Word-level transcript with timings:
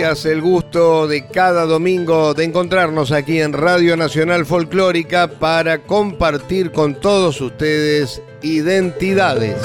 Días, 0.00 0.24
el 0.24 0.40
gusto 0.40 1.06
de 1.06 1.26
cada 1.26 1.66
domingo 1.66 2.32
de 2.32 2.44
encontrarnos 2.44 3.12
aquí 3.12 3.38
en 3.38 3.52
Radio 3.52 3.98
Nacional 3.98 4.46
Folclórica 4.46 5.28
para 5.28 5.82
compartir 5.82 6.72
con 6.72 6.94
todos 6.94 7.38
ustedes 7.42 8.22
identidades. 8.40 9.58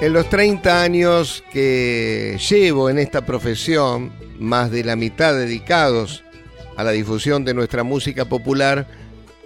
En 0.00 0.12
los 0.12 0.28
30 0.28 0.80
años 0.80 1.42
que 1.52 2.38
llevo 2.48 2.88
en 2.88 3.00
esta 3.00 3.26
profesión, 3.26 4.12
más 4.38 4.70
de 4.70 4.84
la 4.84 4.94
mitad 4.94 5.34
dedicados 5.34 6.22
a 6.76 6.84
la 6.84 6.92
difusión 6.92 7.44
de 7.44 7.52
nuestra 7.52 7.82
música 7.82 8.26
popular, 8.26 8.99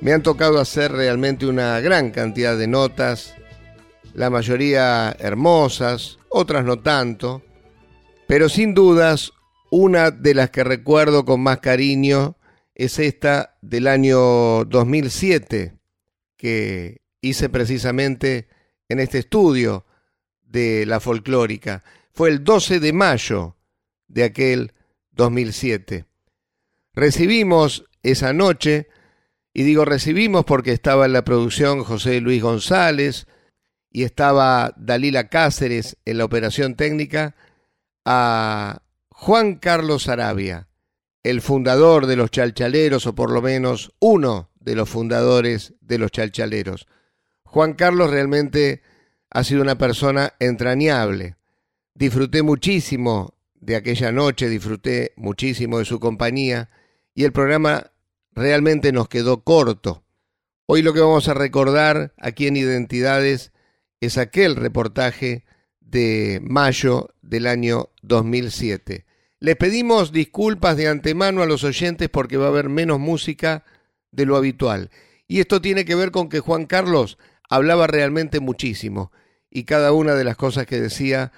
me 0.04 0.12
han 0.12 0.22
tocado 0.22 0.60
hacer 0.60 0.92
realmente 0.92 1.46
una 1.46 1.80
gran 1.80 2.10
cantidad 2.10 2.58
de 2.58 2.66
notas, 2.66 3.34
la 4.12 4.28
mayoría 4.28 5.16
hermosas, 5.18 6.18
otras 6.28 6.62
no 6.62 6.78
tanto, 6.80 7.42
pero 8.26 8.50
sin 8.50 8.74
dudas 8.74 9.32
una 9.70 10.10
de 10.10 10.34
las 10.34 10.50
que 10.50 10.62
recuerdo 10.62 11.24
con 11.24 11.40
más 11.40 11.60
cariño 11.60 12.36
es 12.74 12.98
esta 12.98 13.56
del 13.62 13.86
año 13.86 14.66
2007, 14.66 15.78
que 16.36 17.00
hice 17.22 17.48
precisamente 17.48 18.48
en 18.90 19.00
este 19.00 19.20
estudio 19.20 19.86
de 20.42 20.84
la 20.84 21.00
folclórica. 21.00 21.82
Fue 22.12 22.28
el 22.28 22.44
12 22.44 22.78
de 22.78 22.92
mayo 22.92 23.56
de 24.08 24.24
aquel 24.24 24.74
2007. 25.12 26.04
Recibimos 26.92 27.86
esa 28.02 28.34
noche 28.34 28.88
y 29.54 29.62
digo 29.62 29.84
recibimos 29.84 30.44
porque 30.44 30.72
estaba 30.72 31.06
en 31.06 31.12
la 31.12 31.24
producción 31.24 31.84
José 31.84 32.20
Luis 32.20 32.42
González 32.42 33.28
y 33.90 34.02
estaba 34.02 34.74
Dalila 34.76 35.28
Cáceres 35.28 35.96
en 36.04 36.18
la 36.18 36.24
operación 36.24 36.74
técnica 36.74 37.36
a 38.04 38.82
Juan 39.10 39.54
Carlos 39.54 40.08
Arabia, 40.08 40.66
el 41.22 41.40
fundador 41.40 42.06
de 42.06 42.16
los 42.16 42.32
chalchaleros, 42.32 43.06
o 43.06 43.14
por 43.14 43.30
lo 43.30 43.40
menos 43.40 43.92
uno 44.00 44.50
de 44.58 44.74
los 44.74 44.90
fundadores 44.90 45.74
de 45.80 45.98
los 45.98 46.10
chalchaleros. 46.10 46.88
Juan 47.44 47.74
Carlos 47.74 48.10
realmente 48.10 48.82
ha 49.30 49.44
sido 49.44 49.62
una 49.62 49.78
persona 49.78 50.34
entrañable. 50.40 51.36
Disfruté 51.94 52.42
muchísimo 52.42 53.34
de 53.54 53.76
aquella 53.76 54.10
noche, 54.10 54.48
disfruté 54.48 55.12
muchísimo 55.16 55.78
de 55.78 55.84
su 55.84 56.00
compañía 56.00 56.68
y 57.14 57.22
el 57.22 57.30
programa 57.30 57.92
realmente 58.34 58.92
nos 58.92 59.08
quedó 59.08 59.42
corto. 59.42 60.04
Hoy 60.66 60.82
lo 60.82 60.92
que 60.92 61.00
vamos 61.00 61.28
a 61.28 61.34
recordar 61.34 62.14
aquí 62.18 62.46
en 62.46 62.56
Identidades 62.56 63.52
es 64.00 64.18
aquel 64.18 64.56
reportaje 64.56 65.44
de 65.80 66.40
mayo 66.42 67.10
del 67.22 67.46
año 67.46 67.90
2007. 68.02 69.06
Les 69.40 69.56
pedimos 69.56 70.10
disculpas 70.10 70.76
de 70.76 70.88
antemano 70.88 71.42
a 71.42 71.46
los 71.46 71.64
oyentes 71.64 72.08
porque 72.08 72.36
va 72.36 72.46
a 72.46 72.48
haber 72.48 72.68
menos 72.68 72.98
música 72.98 73.64
de 74.10 74.26
lo 74.26 74.36
habitual. 74.36 74.90
Y 75.28 75.40
esto 75.40 75.60
tiene 75.60 75.84
que 75.84 75.94
ver 75.94 76.10
con 76.10 76.28
que 76.28 76.40
Juan 76.40 76.66
Carlos 76.66 77.18
hablaba 77.48 77.86
realmente 77.86 78.40
muchísimo 78.40 79.12
y 79.50 79.64
cada 79.64 79.92
una 79.92 80.14
de 80.14 80.24
las 80.24 80.36
cosas 80.36 80.66
que 80.66 80.80
decía 80.80 81.32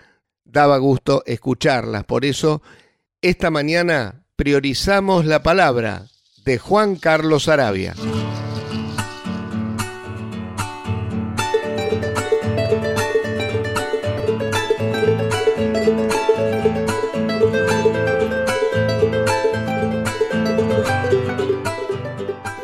daba 0.45 0.79
gusto 0.79 1.23
escucharlas. 1.27 2.05
Por 2.05 2.25
eso, 2.25 2.63
esta 3.21 3.51
mañana 3.51 4.25
priorizamos 4.37 5.27
la 5.27 5.43
palabra 5.43 6.07
de 6.47 6.59
Juan 6.61 6.95
Carlos 6.95 7.49
Arabia. 7.49 7.93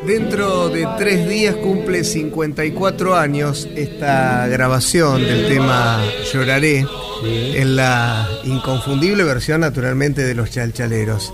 Dentro 0.07 0.69
de 0.69 0.87
tres 0.97 1.29
días 1.29 1.57
cumple 1.57 2.05
54 2.05 3.17
años 3.17 3.69
esta 3.75 4.47
grabación 4.47 5.23
del 5.23 5.49
tema 5.49 6.01
Lloraré 6.33 6.87
en 7.25 7.77
la 7.77 8.29
inconfundible 8.45 9.25
versión 9.25 9.63
naturalmente 9.63 10.23
de 10.23 10.35
los 10.37 10.51
chalchaleros. 10.51 11.33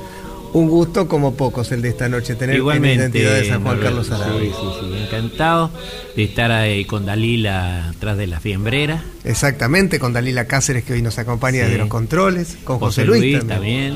Un 0.53 0.69
gusto 0.69 1.09
como 1.09 1.34
pocos 1.34 1.70
el 1.72 1.82
de 1.82 1.91
esta 1.91 2.09
noche, 2.09 2.34
tener 2.34 2.56
Igualmente, 2.56 3.03
identidad 3.03 3.34
de 3.34 3.48
San 3.48 3.62
Juan 3.62 3.78
Carlos 3.81 4.10
Arabia. 4.10 4.50
Sí, 4.50 4.53
sí, 4.59 4.66
sí, 4.81 5.03
encantado 5.04 5.70
de 6.16 6.25
estar 6.25 6.50
ahí 6.50 6.84
con 6.84 7.04
Dalila 7.04 7.91
atrás 7.91 8.16
de 8.16 8.26
la 8.26 8.41
fiembrera. 8.41 9.04
Exactamente, 9.25 9.98
con 9.98 10.12
Dalila 10.12 10.47
Cáceres 10.47 10.84
que 10.84 10.94
hoy 10.94 11.03
nos 11.03 11.19
acompaña 11.19 11.64
desde 11.64 11.78
los 11.78 11.88
controles, 11.88 12.56
con 12.64 12.78
José, 12.78 13.04
Luis, 13.04 13.47
también. 13.47 13.94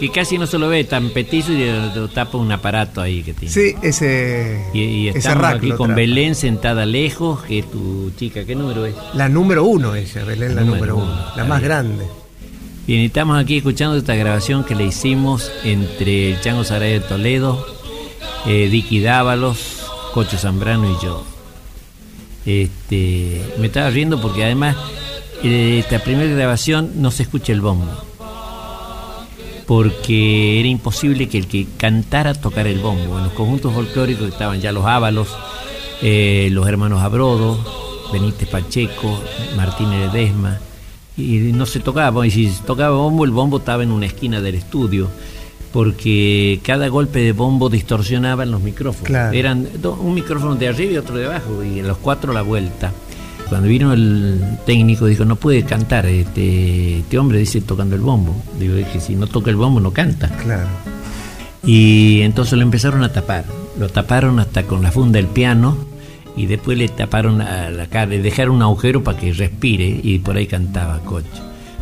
Y 0.00 0.08
casi 0.08 0.36
no 0.36 0.46
se 0.46 0.58
lo 0.58 0.68
ve 0.68 0.82
tan 0.84 1.10
petizo 1.10 1.52
y 1.52 1.64
lo 1.94 2.08
tapa 2.08 2.36
un 2.36 2.50
aparato 2.50 3.00
ahí 3.00 3.22
que 3.22 3.34
tiene. 3.34 3.52
Sí, 3.52 3.74
ese. 3.82 4.64
Y, 4.72 5.08
estamos 5.08 5.44
aquí 5.44 5.70
con 5.72 5.94
Belén 5.94 6.34
sentada 6.34 6.86
lejos, 6.86 7.42
que 7.42 7.60
es 7.60 7.70
tu 7.70 8.10
chica, 8.16 8.44
¿qué 8.44 8.54
número 8.54 8.84
es? 8.86 8.94
La 9.14 9.28
número 9.28 9.64
uno 9.64 9.94
ella, 9.94 10.24
Belén, 10.24 10.56
la 10.56 10.62
número, 10.62 10.96
uno, 10.96 11.32
la 11.36 11.44
más 11.44 11.62
grande. 11.62 12.04
Bien, 12.84 13.02
estamos 13.02 13.38
aquí 13.38 13.58
escuchando 13.58 13.96
esta 13.96 14.16
grabación 14.16 14.64
que 14.64 14.74
le 14.74 14.84
hicimos 14.84 15.52
entre 15.62 16.32
el 16.32 16.40
Chango 16.40 16.64
Saray 16.64 16.94
de 16.94 17.00
Toledo, 17.00 17.64
eh, 18.44 18.68
Dicky 18.68 19.00
Dávalos, 19.00 19.86
Cocho 20.12 20.36
Zambrano 20.36 20.90
y 20.90 21.04
yo. 21.04 21.24
Este, 22.44 23.40
me 23.60 23.68
estaba 23.68 23.88
riendo 23.90 24.20
porque 24.20 24.42
además 24.42 24.76
eh, 25.44 25.78
esta 25.78 26.00
primera 26.00 26.28
grabación 26.34 26.90
no 26.96 27.12
se 27.12 27.22
escucha 27.22 27.52
el 27.52 27.60
bombo. 27.60 27.86
Porque 29.64 30.58
era 30.58 30.68
imposible 30.68 31.28
que 31.28 31.38
el 31.38 31.46
que 31.46 31.68
cantara 31.76 32.34
tocara 32.34 32.68
el 32.68 32.80
bombo. 32.80 33.16
En 33.16 33.24
los 33.24 33.32
conjuntos 33.34 33.72
folclóricos 33.72 34.26
estaban 34.26 34.60
ya 34.60 34.72
los 34.72 34.86
Ábalos, 34.86 35.28
eh, 36.02 36.48
los 36.50 36.66
hermanos 36.66 37.00
Abrodo, 37.00 37.64
Benítez 38.12 38.48
Pacheco, 38.48 39.22
Martínez 39.56 40.12
Ledesma 40.12 40.58
y 41.16 41.52
no 41.52 41.66
se 41.66 41.80
tocaba, 41.80 42.26
y 42.26 42.30
si 42.30 42.50
se 42.50 42.62
tocaba 42.62 42.96
bombo, 42.96 43.24
el 43.24 43.30
bombo 43.30 43.58
estaba 43.58 43.82
en 43.82 43.90
una 43.90 44.06
esquina 44.06 44.40
del 44.40 44.54
estudio, 44.54 45.08
porque 45.72 46.60
cada 46.62 46.88
golpe 46.88 47.20
de 47.20 47.32
bombo 47.32 47.68
distorsionaba 47.68 48.42
en 48.42 48.50
los 48.50 48.62
micrófonos. 48.62 49.34
Eran 49.34 49.68
un 50.00 50.14
micrófono 50.14 50.54
de 50.54 50.68
arriba 50.68 50.92
y 50.92 50.96
otro 50.96 51.16
de 51.16 51.26
abajo, 51.26 51.62
y 51.62 51.82
los 51.82 51.98
cuatro 51.98 52.32
la 52.32 52.42
vuelta. 52.42 52.92
Cuando 53.48 53.68
vino 53.68 53.92
el 53.92 54.40
técnico 54.64 55.04
dijo, 55.04 55.26
no 55.26 55.36
puede 55.36 55.64
cantar, 55.64 56.06
este, 56.06 57.00
este 57.00 57.18
hombre 57.18 57.38
dice 57.38 57.60
tocando 57.60 57.94
el 57.94 58.00
bombo. 58.00 58.34
Digo, 58.58 58.76
es 58.76 58.88
que 58.88 59.00
si 59.00 59.14
no 59.14 59.26
toca 59.26 59.50
el 59.50 59.56
bombo 59.56 59.78
no 59.78 59.90
canta. 59.90 60.28
Claro. 60.28 60.68
Y 61.64 62.22
entonces 62.22 62.54
lo 62.54 62.62
empezaron 62.62 63.04
a 63.04 63.12
tapar. 63.12 63.44
Lo 63.78 63.90
taparon 63.90 64.40
hasta 64.40 64.62
con 64.62 64.82
la 64.82 64.90
funda 64.90 65.18
del 65.18 65.26
piano 65.26 65.91
y 66.36 66.46
después 66.46 66.78
le 66.78 66.88
taparon 66.88 67.40
a 67.40 67.70
la 67.70 67.86
cara, 67.86 68.06
le 68.06 68.22
dejaron 68.22 68.56
un 68.56 68.62
agujero 68.62 69.02
para 69.02 69.18
que 69.18 69.32
respire 69.32 70.00
y 70.02 70.18
por 70.18 70.36
ahí 70.36 70.46
cantaba 70.46 71.00
Cocho. 71.00 71.28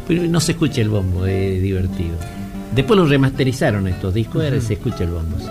Pero 0.08 0.24
no 0.24 0.40
se 0.40 0.52
escucha 0.52 0.80
el 0.80 0.88
bombo, 0.88 1.26
es 1.26 1.62
divertido. 1.62 2.16
Después 2.74 2.98
lo 2.98 3.06
remasterizaron 3.06 3.86
estos 3.88 4.14
discos, 4.14 4.44
ahora 4.44 4.60
se 4.60 4.74
escucha 4.74 5.04
el 5.04 5.10
bombo, 5.10 5.38
sí. 5.38 5.46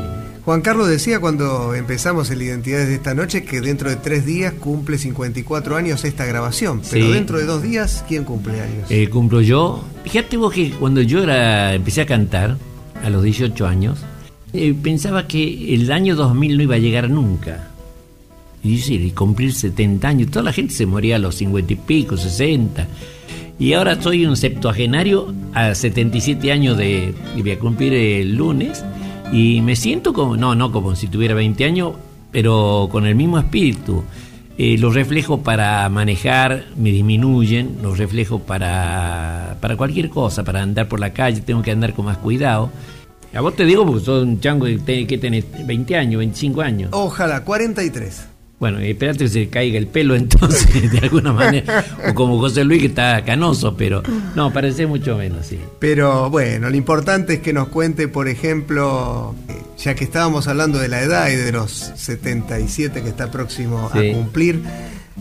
Juan 0.46 0.62
Carlos 0.62 0.88
decía 0.88 1.20
cuando 1.20 1.76
empezamos 1.76 2.32
el 2.32 2.42
Identidades 2.42 2.88
de 2.88 2.96
esta 2.96 3.14
noche 3.14 3.44
que 3.44 3.62
dentro 3.62 3.90
de 3.90 3.98
tres 3.98 4.26
días 4.26 4.54
cumple 4.54 4.98
54 4.98 5.76
años 5.76 6.04
esta 6.06 6.26
grabación, 6.26 6.82
pero 6.90 7.12
dentro 7.12 7.38
de 7.38 7.46
dos 7.46 7.62
días, 7.62 8.04
¿quién 8.08 8.24
cumple 8.24 8.60
años? 8.60 8.90
Eh, 8.90 9.10
cumplo 9.10 9.42
yo. 9.42 9.84
Fíjate 10.04 10.38
vos 10.38 10.54
que 10.54 10.72
cuando 10.72 11.02
yo 11.02 11.22
era, 11.22 11.74
empecé 11.76 12.02
a 12.02 12.06
cantar, 12.06 12.58
a 13.04 13.10
los 13.10 13.24
18 13.24 13.68
años, 13.68 14.00
eh, 14.54 14.74
pensaba 14.82 15.28
que 15.28 15.74
el 15.76 15.92
año 15.92 16.16
2000 16.16 16.58
no 16.58 16.64
iba 16.64 16.76
a 16.76 16.80
llegar 16.80 17.10
nunca 17.10 17.69
y 18.64 18.76
decir, 18.76 19.02
y 19.02 19.12
cumplir 19.12 19.54
70 19.54 20.08
años, 20.08 20.32
toda 20.32 20.44
la 20.44 20.54
gente 20.54 20.74
se 20.74 20.86
moría 20.86 21.16
a 21.16 21.20
los 21.20 21.36
50 21.36 21.74
y 21.74 21.76
pico, 21.76 22.18
60. 22.18 22.88
Y 23.58 23.74
ahora 23.74 24.02
soy 24.02 24.26
un 24.26 24.38
septuagenario 24.38 25.34
a 25.54 25.76
77 25.76 26.52
años 26.52 26.78
de, 26.78 27.14
y 27.36 27.42
voy 27.42 27.52
a 27.52 27.60
cumplir 27.60 27.94
el 27.94 28.36
lunes, 28.36 28.84
y 29.32 29.62
me 29.62 29.76
siento 29.76 30.14
como, 30.14 30.38
no, 30.38 30.56
no 30.56 30.72
como 30.72 30.96
si 30.96 31.08
tuviera 31.08 31.36
20 31.36 31.66
años, 31.66 31.94
pero 32.32 32.90
con 32.92 33.06
el 33.06 33.16
mismo 33.16 33.38
espíritu. 33.38 34.04
Eh, 34.58 34.78
los 34.78 34.94
reflejos 34.94 35.40
para 35.40 35.88
manejar 35.88 36.66
me 36.76 36.92
disminuyen, 36.92 37.78
los 37.82 37.98
reflejos 37.98 38.42
para, 38.42 39.56
para 39.62 39.78
cualquier 39.78 40.10
cosa, 40.10 40.44
para 40.44 40.62
andar 40.62 40.90
por 40.90 41.00
la 41.00 41.14
calle, 41.14 41.40
tengo 41.42 41.62
que 41.62 41.72
andar 41.72 41.94
con 41.94 42.06
más 42.06 42.18
cuidado. 42.18 42.70
A 43.34 43.42
vos 43.42 43.56
te 43.56 43.64
digo 43.64 43.86
porque 43.86 44.04
sos 44.04 44.24
un 44.24 44.40
chango 44.42 44.66
que 44.66 45.18
tenés 45.18 45.46
20 45.66 45.96
años, 45.96 46.20
25 46.20 46.62
años. 46.62 46.90
Ojalá, 46.92 47.46
43. 47.46 48.28
Bueno, 48.60 48.80
espérate 48.80 49.20
que 49.20 49.30
se 49.30 49.48
caiga 49.48 49.78
el 49.78 49.88
pelo 49.88 50.16
entonces, 50.18 50.92
de 50.92 51.00
alguna 51.00 51.34
manera. 51.34 51.86
O 52.10 52.14
como 52.14 52.38
José 52.40 52.64
Luis 52.64 52.82
que 52.82 52.88
está 52.88 53.24
canoso, 53.24 53.76
pero 53.78 54.04
no, 54.36 54.52
parece 54.52 54.86
mucho 54.86 55.18
menos, 55.18 55.46
sí. 55.46 55.60
Pero 55.80 56.30
bueno, 56.30 56.70
lo 56.70 56.76
importante 56.76 57.36
es 57.36 57.40
que 57.40 57.54
nos 57.54 57.70
cuente, 57.70 58.08
por 58.08 58.28
ejemplo, 58.28 59.34
eh, 59.48 59.54
ya 59.78 59.96
que 59.96 60.04
estábamos 60.04 60.48
hablando 60.48 60.78
de 60.78 60.90
la 60.90 61.02
edad 61.02 61.30
y 61.30 61.36
de 61.36 61.52
los 61.52 61.72
77 61.72 63.02
que 63.02 63.10
está 63.10 63.32
próximo 63.32 63.90
a 63.94 64.02
cumplir, 64.14 64.62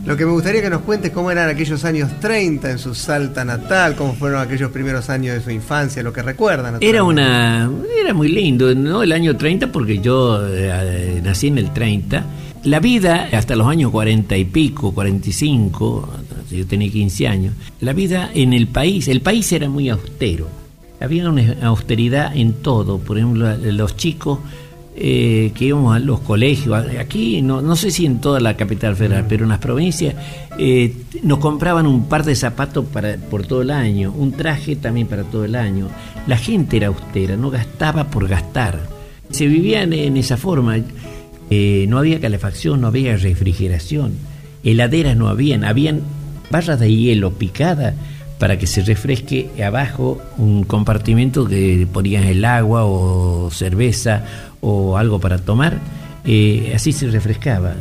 lo 0.05 0.17
que 0.17 0.25
me 0.25 0.33
gustaría 0.33 0.63
que 0.63 0.71
nos 0.71 0.83
cuentes 0.83 1.11
cómo 1.11 1.31
eran 1.31 1.49
aquellos 1.49 1.85
años 1.85 2.21
30 2.21 2.71
en 2.71 2.79
su 2.79 2.95
Salta 2.95 3.45
natal, 3.45 3.95
cómo 3.97 4.15
fueron 4.15 4.41
aquellos 4.41 4.71
primeros 4.71 5.11
años 5.11 5.35
de 5.35 5.43
su 5.43 5.51
infancia, 5.51 6.03
lo 6.03 6.13
que 6.13 6.23
recuerdan. 6.23 6.79
Era 6.81 7.03
una 7.03 7.71
era 8.01 8.15
muy 8.15 8.29
lindo, 8.29 8.75
¿no? 8.75 9.03
El 9.03 9.13
año 9.13 9.37
30 9.37 9.71
porque 9.73 9.99
yo 9.99 10.41
eh, 10.49 11.21
nací 11.23 11.49
en 11.49 11.59
el 11.59 11.73
30 11.73 12.25
la 12.65 12.81
vida, 12.81 13.29
hasta 13.33 13.57
los 13.57 13.67
años 13.67 13.91
cuarenta 13.91 14.37
y 14.37 14.45
pico, 14.45 14.93
45, 14.93 16.09
yo 16.51 16.67
tenía 16.67 16.91
15 16.91 17.29
años, 17.29 17.55
la 17.81 17.93
vida 17.93 18.31
en 18.35 18.53
el 18.53 18.67
país, 18.67 19.09
el 19.09 19.21
país 19.21 19.51
era 19.53 19.69
muy 19.69 19.89
austero. 19.89 20.49
Había 21.01 21.29
una 21.29 21.57
austeridad 21.63 22.37
en 22.37 22.55
todo. 22.55 22.99
Por 22.99 23.19
ejemplo, 23.19 23.57
los 23.57 23.97
chicos 23.97 24.41
eh, 24.97 25.53
que 25.55 25.67
íbamos 25.67 25.95
a 25.95 26.01
los 26.01 26.19
colegios, 26.21 26.85
aquí 26.99 27.41
no, 27.41 27.63
no 27.63 27.77
sé 27.77 27.93
si 27.93 28.05
en 28.05 28.21
toda 28.21 28.41
la 28.41 28.57
capital 28.57 28.97
federal, 28.97 29.27
pero 29.29 29.45
en 29.45 29.51
las 29.51 29.61
provincias, 29.61 30.17
eh, 30.59 30.93
nos 31.23 31.39
compraban 31.39 31.87
un 31.87 32.09
par 32.09 32.25
de 32.25 32.35
zapatos 32.35 32.85
para, 32.87 33.17
por 33.17 33.47
todo 33.47 33.63
el 33.63 33.71
año, 33.71 34.13
un 34.17 34.33
traje 34.33 34.75
también 34.75 35.07
para 35.07 35.23
todo 35.23 35.45
el 35.45 35.55
año. 35.55 35.87
La 36.27 36.37
gente 36.37 36.79
era 36.79 36.89
austera, 36.89 37.37
no 37.37 37.49
gastaba 37.49 38.11
por 38.11 38.27
gastar. 38.27 38.81
Se 39.31 39.47
vivía 39.47 39.83
en 39.85 40.17
esa 40.17 40.37
forma. 40.37 40.79
Eh, 41.51 41.87
no 41.89 41.99
había 41.99 42.21
calefacción, 42.21 42.81
no 42.81 42.89
había 42.89 43.17
refrigeración, 43.17 44.13
heladeras 44.65 45.17
no 45.17 45.29
habían, 45.29 45.65
habían 45.65 46.03
barras 46.51 46.79
de 46.79 46.95
hielo 46.95 47.33
picadas 47.33 47.95
para 48.39 48.59
que 48.59 48.67
se 48.67 48.83
refresque 48.83 49.51
abajo 49.65 50.21
un 50.37 50.65
compartimento 50.65 51.47
que 51.47 51.87
ponían 51.93 52.25
el 52.25 52.45
agua 52.45 52.85
o 52.85 53.51
cerveza 53.51 54.25
o 54.61 54.97
algo 54.97 55.21
para 55.21 55.39
tomar, 55.39 55.79
eh, 56.25 56.73
así 56.75 56.93
se 56.93 57.09
refrescaba. 57.09 57.75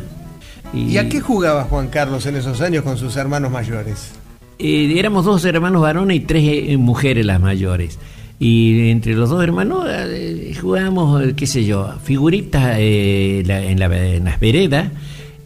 Y, 0.74 0.98
a 0.98 1.08
qué 1.08 1.22
jugaba 1.22 1.64
Juan 1.66 1.88
Carlos 1.88 2.26
en 2.26 2.36
esos 2.36 2.62
años 2.62 2.84
con 2.84 2.98
sus 2.98 3.16
hermanos 3.16 3.52
mayores? 3.52 4.12
Eh, 4.60 4.96
éramos 4.98 5.26
dos 5.26 5.46
hermanos 5.46 5.82
varones 5.82 6.18
y 6.18 6.20
tres 6.22 6.78
mujeres 6.78 7.26
las 7.26 7.40
mayores. 7.40 8.00
Y 8.40 8.90
entre 8.90 9.16
los 9.16 9.30
dos 9.30 9.44
hermanos 9.44 9.86
eh, 9.90 10.56
jugábamos, 10.60 11.34
qué 11.36 11.48
sé 11.48 11.66
yo, 11.66 11.94
figuritas 12.04 12.76
eh, 12.78 13.44
en, 13.48 13.80
las 13.80 14.40
veredas. 14.40 14.92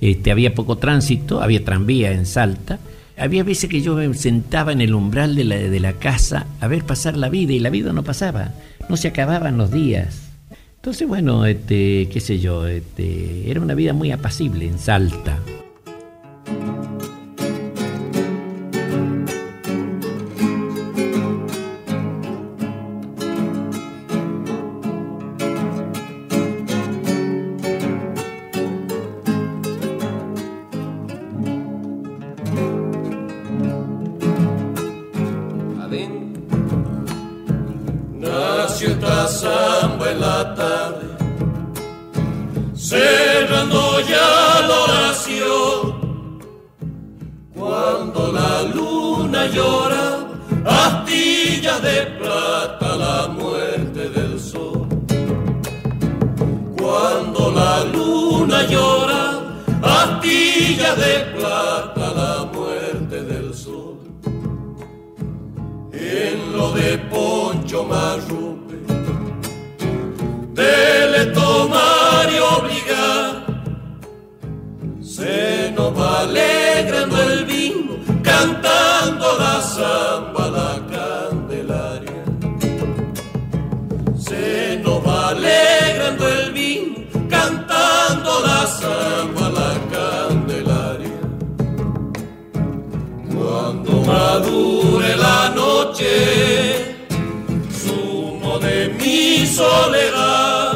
Este, 0.02 0.32
había 0.32 0.54
poco 0.54 0.78
tránsito, 0.78 1.42
había 1.42 1.64
tranvía 1.64 2.12
en 2.12 2.26
Salta. 2.26 2.80
Había 3.18 3.44
veces 3.44 3.70
que 3.70 3.82
yo 3.82 3.96
me 3.96 4.14
sentaba 4.16 4.72
en 4.72 4.82
el 4.82 4.94
umbral 4.94 5.36
de 5.36 5.44
la, 5.44 5.56
de 5.56 5.80
la 5.80 5.94
casa 5.94 6.48
a 6.60 6.68
ver 6.68 6.84
pasar 6.84 7.16
la 7.16 7.30
vida 7.30 7.54
y 7.54 7.60
la 7.60 7.70
vida 7.70 7.94
no 7.94 8.04
pasaba, 8.04 8.52
no 8.90 8.98
se 8.98 9.10
acababan 9.10 9.58
los 9.58 9.72
días. 9.72 10.32
Entonces, 10.78 11.08
bueno, 11.08 11.46
este, 11.46 12.10
qué 12.12 12.20
sé 12.20 12.40
yo, 12.40 12.66
este, 12.66 13.50
era 13.50 13.62
una 13.62 13.76
vida 13.76 13.94
muy 13.94 14.12
apacible 14.12 14.66
en 14.66 14.80
Salta. 14.80 15.38
la 40.22 40.61
samba 79.82 80.46
la 80.58 80.72
Candelaria. 80.94 82.24
Se 84.28 84.80
nos 84.84 85.00
va 85.06 85.30
alegrando 85.30 86.24
el 86.38 86.52
vino, 86.60 86.96
cantando 87.36 88.32
la 88.48 88.62
samba 88.80 89.46
la 89.60 89.72
Candelaria. 89.96 91.20
Cuando 93.34 93.92
madure 94.14 95.10
la 95.28 95.42
noche, 95.62 96.14
sumo 97.84 98.60
de 98.68 98.78
mi 99.00 99.46
soledad, 99.60 100.74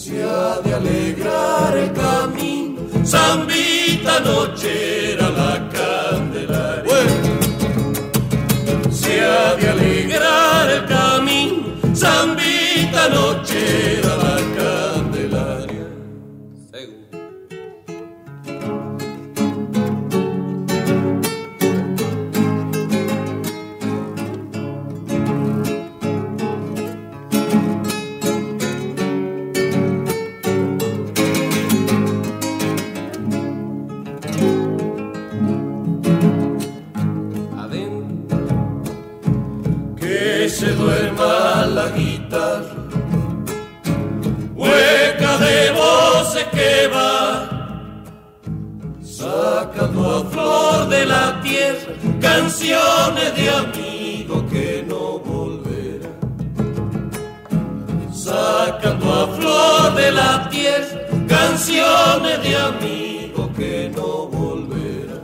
se 0.00 0.14
ha 0.24 0.60
de 0.64 0.70
alegrar 0.80 1.72
el 1.84 1.92
camino, 2.04 2.80
sambita 3.14 4.14
noche. 4.30 4.95
maldita 12.76 13.08
noche. 13.08 14.05
se 40.58 40.72
duerma 40.72 41.66
la 41.66 41.88
guitarra, 41.90 42.82
hueca 44.54 45.36
de 45.36 45.70
voces 45.72 46.44
que 46.44 46.88
va, 46.94 47.84
sacando 49.02 50.00
a 50.16 50.24
flor 50.30 50.88
de 50.88 51.04
la 51.04 51.42
tierra 51.42 51.92
canciones 52.22 53.36
de 53.36 53.50
amigo 53.50 54.46
que 54.46 54.82
no 54.88 55.18
volverá, 55.18 56.12
sacando 58.10 59.06
a 59.12 59.26
flor 59.36 59.94
de 59.94 60.10
la 60.10 60.48
tierra 60.48 61.00
canciones 61.28 62.42
de 62.42 62.56
amigo 62.56 63.50
que 63.58 63.92
no 63.94 64.26
volverá, 64.28 65.20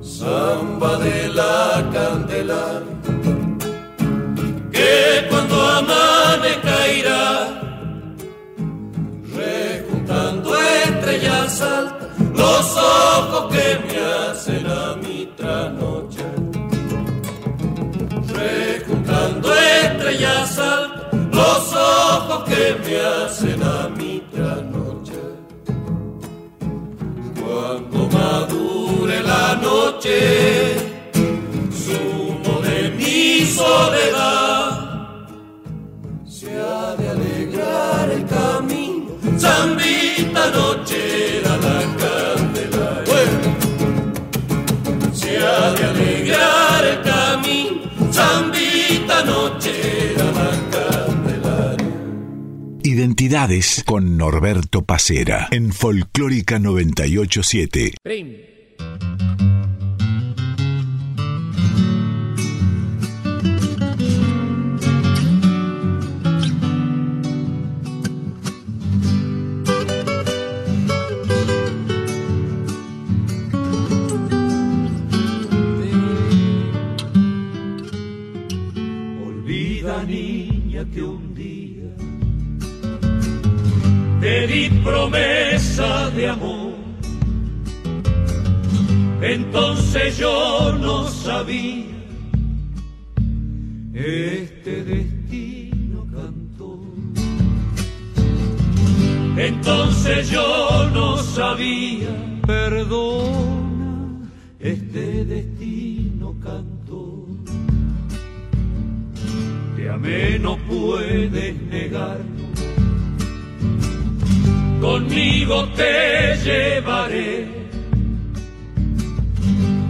samba 0.00 0.96
de 0.98 1.28
la 1.28 1.90
candelaria 1.92 2.91
que 4.92 5.26
cuando 5.28 5.56
amanezca 5.78 6.76
rejuntando 9.40 10.54
estrellas 10.84 11.60
altas, 11.62 12.08
los 12.42 12.76
ojos 12.76 13.52
que 13.54 13.68
me 13.86 13.96
hacen 14.16 14.66
a 14.66 14.96
mi 15.02 15.18
trasnoche. 15.38 16.26
Rejuntando 18.40 19.54
estrellas 19.54 20.58
altas, 20.58 21.14
los 21.40 21.64
ojos 21.74 22.44
que 22.50 22.64
me 22.84 22.94
hacen 23.00 23.62
a 23.62 23.88
mi 23.98 24.14
trasnoche. 24.32 25.22
Cuando 27.40 27.98
madure 28.18 29.22
la 29.22 29.54
noche, 29.68 30.16
sumo 31.84 32.60
de 32.60 32.90
mi 32.98 33.46
soledad. 33.46 34.51
El 38.12 38.26
camino, 38.26 39.10
zambita 39.38 40.50
nochera 40.50 41.56
la 41.56 41.78
candelaria. 42.02 43.22
Se 45.12 45.38
ha 45.38 45.72
de 45.72 45.84
alegrar 45.84 46.84
el 46.84 47.00
camino, 47.02 48.12
zambita 48.12 49.24
nochera 49.24 50.24
la 50.38 50.50
candelaria. 50.70 51.94
Identidades 52.82 53.82
con 53.86 54.16
Norberto 54.16 54.84
Pacera 54.84 55.48
en 55.50 55.72
Folclórica 55.72 56.58
987. 56.58 57.94
Olvida 58.04 58.51
que 80.90 81.02
un 81.02 81.34
día 81.34 81.88
te 84.20 84.46
di 84.46 84.68
promesa 84.82 86.10
de 86.10 86.28
amor. 86.28 86.72
Entonces 89.20 90.18
yo 90.18 90.76
no 90.80 91.08
sabía 91.08 91.86
este 93.94 94.82
destino 94.84 96.06
cantó. 96.10 96.80
Entonces 99.36 100.30
yo 100.30 100.90
no 100.92 101.18
sabía, 101.18 102.40
perdona, 102.46 104.28
este 104.58 105.24
destino 105.24 105.61
amé, 109.92 110.38
no 110.38 110.56
puedes 110.58 111.60
negarlo. 111.62 112.42
Conmigo 114.80 115.68
te 115.76 116.36
llevaré. 116.44 117.48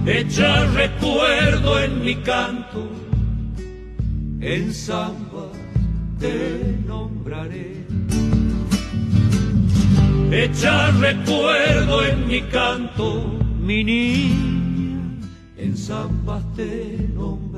Echa 0.04 0.66
recuerdo 0.66 1.80
en 1.80 2.04
mi 2.04 2.16
canto. 2.16 2.88
En 4.40 4.75
samba 4.75 5.47
te 6.18 6.76
nombraré. 6.87 7.87
Echa 10.32 10.90
recuerdo 10.92 12.04
en 12.04 12.26
mi 12.26 12.42
canto, 12.42 13.38
mi 13.61 13.85
niña. 13.85 15.00
En 15.56 15.76
samba 15.76 16.42
te 16.56 17.09
nombraré. 17.14 17.51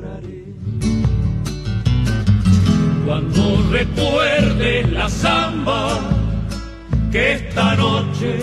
Cuando 3.04 3.62
recuerdes 3.70 4.90
la 4.90 5.10
samba 5.10 6.00
que 7.12 7.34
esta 7.34 7.76
noche 7.76 8.38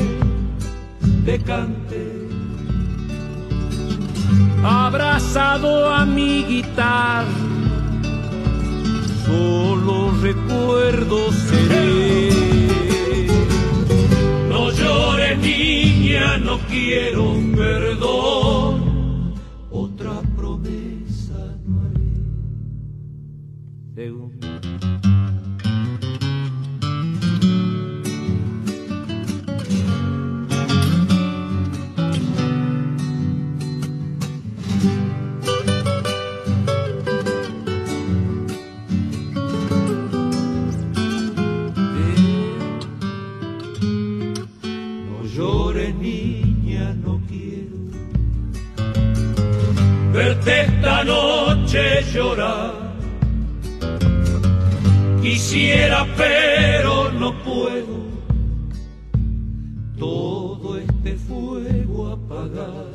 te 1.25 1.39
canté. 1.39 2.27
Abrazado 4.63 5.91
a 5.91 6.05
mi 6.05 6.43
guitarra, 6.43 7.25
solo 9.25 10.11
recuerdo 10.21 11.31
seré. 11.31 12.29
No 14.47 14.69
llores 14.69 15.39
niña, 15.39 16.37
no 16.37 16.59
quiero 16.69 17.33
perdón, 17.55 19.33
otra 19.71 20.21
promesa 20.35 21.57
no 21.65 21.81
haré. 21.81 22.11
Niña, 45.89 46.93
no 47.03 47.21
quiero 47.27 47.77
verte 50.13 50.61
esta 50.61 51.03
noche 51.03 52.03
llorar. 52.13 52.73
Quisiera 55.21 56.05
pero 56.17 57.11
no 57.11 57.33
puedo 57.43 58.01
todo 59.97 60.77
este 60.77 61.15
fuego 61.15 62.11
apagar. 62.11 62.91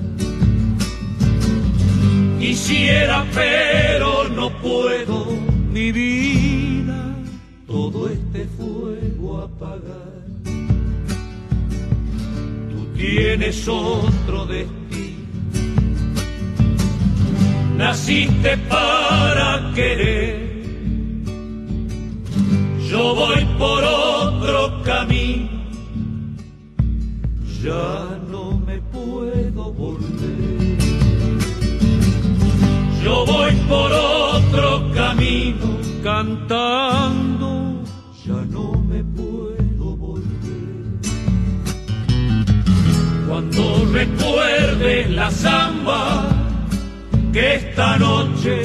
Quisiera 2.39 3.25
pero 3.35 4.29
no 4.29 4.51
puedo 4.61 5.27
mi 5.73 5.93
vida 5.93 7.15
todo 7.67 8.09
este 8.09 8.47
fuego 8.57 9.39
apagar. 9.39 10.06
Tienes 12.97 13.69
otro 13.69 14.47
destino. 14.47 14.77
Naciste 17.77 18.57
para 18.69 19.71
querer. 19.75 20.65
Yo 22.89 23.15
voy 23.15 23.45
por 23.59 23.85
otro 23.85 24.83
camino. 24.83 25.51
Ya 27.63 28.19
no 28.31 28.59
me 28.67 28.79
puedo 28.81 29.73
volver. 29.73 30.79
Yo 33.05 33.27
voy 33.27 33.53
por 33.69 33.93
otro 33.93 34.91
camino 34.95 35.79
cantando. 36.03 37.26
Cuando 43.37 43.85
recuerdes 43.93 45.11
la 45.11 45.31
samba 45.31 46.27
que 47.35 47.57
esta 47.57 47.99
noche 47.99 48.63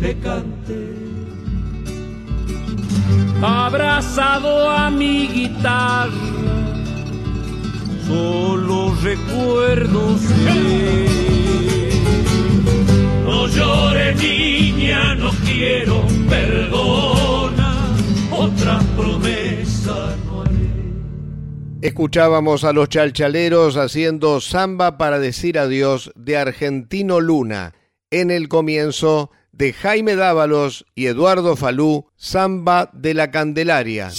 te 0.00 0.18
canté. 0.18 0.96
Abrazado 3.40 4.68
a 4.68 4.90
mi 4.90 5.28
guitarra, 5.28 6.10
solo 8.08 8.92
recuerdo 9.00 10.18
ser. 10.18 11.08
No 13.26 13.46
llores 13.46 14.20
niña, 14.20 15.14
no 15.14 15.30
quiero 15.44 16.04
perdona, 16.28 17.76
otra 18.32 18.80
promesa 18.96 19.06
no 19.06 19.26
haré. 19.28 19.45
Escuchábamos 21.86 22.64
a 22.64 22.72
los 22.72 22.88
chalchaleros 22.88 23.76
haciendo 23.76 24.40
samba 24.40 24.98
para 24.98 25.20
decir 25.20 25.56
adiós 25.56 26.10
de 26.16 26.36
Argentino 26.36 27.20
Luna. 27.20 27.74
En 28.10 28.32
el 28.32 28.48
comienzo 28.48 29.30
de 29.52 29.72
Jaime 29.72 30.16
Dávalos 30.16 30.84
y 30.96 31.06
Eduardo 31.06 31.54
Falú, 31.54 32.06
Samba 32.16 32.90
de 32.92 33.14
la 33.14 33.30
Candelaria. 33.30 34.10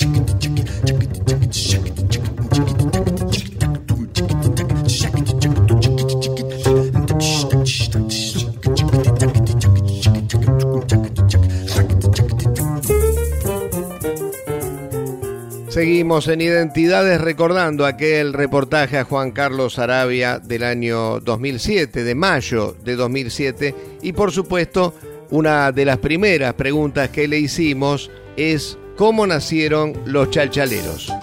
Seguimos 15.78 16.28
en 16.28 16.42
Identidades 16.42 17.22
recordando 17.22 17.86
aquel 17.86 18.34
reportaje 18.34 18.98
a 18.98 19.04
Juan 19.04 19.30
Carlos 19.30 19.78
Arabia 19.78 20.40
del 20.40 20.64
año 20.64 21.20
2007, 21.20 22.04
de 22.04 22.16
mayo 22.16 22.76
de 22.84 22.96
2007, 22.96 23.76
y 24.02 24.12
por 24.14 24.32
supuesto 24.32 24.96
una 25.30 25.72
de 25.72 25.86
las 25.86 26.00
primeras 26.00 26.56
preguntas 26.56 27.10
que 27.10 27.28
le 27.28 27.38
hicimos 27.38 28.10
es 28.36 28.76
cómo 28.96 29.28
nacieron 29.28 29.94
los 30.08 30.32
chalchaleros. 30.32 31.14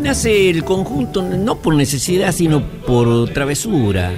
Nace 0.00 0.50
el 0.50 0.62
conjunto 0.62 1.20
no 1.20 1.60
por 1.60 1.74
necesidad, 1.74 2.30
sino 2.30 2.62
por 2.62 3.30
travesura. 3.30 4.12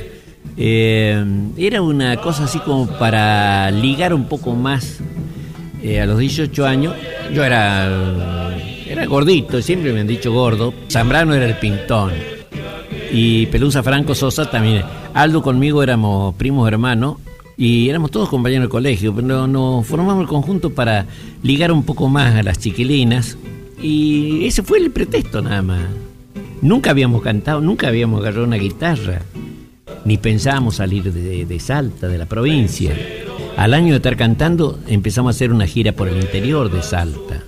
Eh, 0.55 1.25
era 1.57 1.81
una 1.81 2.19
cosa 2.19 2.45
así 2.45 2.59
como 2.59 2.87
para 2.99 3.71
ligar 3.71 4.13
un 4.13 4.29
poco 4.29 4.55
más 4.55 5.01
eh, 5.83 6.01
a 6.01 6.07
los 6.07 6.19
18 6.19 6.67
años. 6.67 6.95
Yo 7.35 7.45
era, 7.45 8.57
era 8.87 9.07
gordito, 9.07 9.61
siempre 9.63 9.93
me 9.93 10.01
han 10.01 10.07
dicho 10.07 10.33
gordo. 10.33 10.73
Zambrano 10.91 11.35
era 11.35 11.47
el 11.47 11.57
pintón. 11.57 12.13
Y 13.13 13.47
Pelusa 13.47 13.83
Franco 13.83 14.15
Sosa 14.15 14.51
también. 14.51 14.85
Aldo 15.15 15.43
conmigo 15.43 15.83
éramos 15.83 16.35
primos 16.37 16.67
hermanos 16.69 17.17
y 17.57 17.89
éramos 17.89 18.11
todos 18.11 18.29
compañeros 18.29 18.65
del 18.65 18.71
colegio, 18.71 19.15
pero 19.15 19.47
nos 19.47 19.87
formamos 19.87 20.23
el 20.23 20.29
conjunto 20.29 20.71
para 20.71 21.07
ligar 21.43 21.71
un 21.71 21.83
poco 21.83 22.09
más 22.09 22.35
a 22.35 22.43
las 22.43 22.59
chiquilinas 22.59 23.37
y 23.81 24.47
ese 24.47 24.63
fue 24.63 24.79
el 24.79 24.91
pretexto 24.91 25.43
nada 25.43 25.63
más. 25.63 25.83
Nunca 26.63 26.91
habíamos 26.91 27.23
cantado, 27.23 27.61
nunca 27.61 27.89
habíamos 27.89 28.21
agarrado 28.21 28.45
una 28.45 28.57
guitarra, 28.57 29.23
ni 30.05 30.17
pensábamos 30.17 30.77
salir 30.77 31.13
de, 31.13 31.45
de 31.45 31.61
Salta, 31.61 32.09
de 32.09 32.19
la 32.19 32.27
provincia. 32.27 32.95
Al 33.57 33.75
año 33.75 33.91
de 33.91 33.97
estar 33.97 34.17
cantando 34.17 34.79
empezamos 34.89 35.35
a 35.35 35.37
hacer 35.37 35.53
una 35.53 35.67
gira 35.67 35.93
por 35.93 36.09
el 36.09 36.17
interior 36.17 36.71
de 36.71 36.83
Salta. 36.83 37.43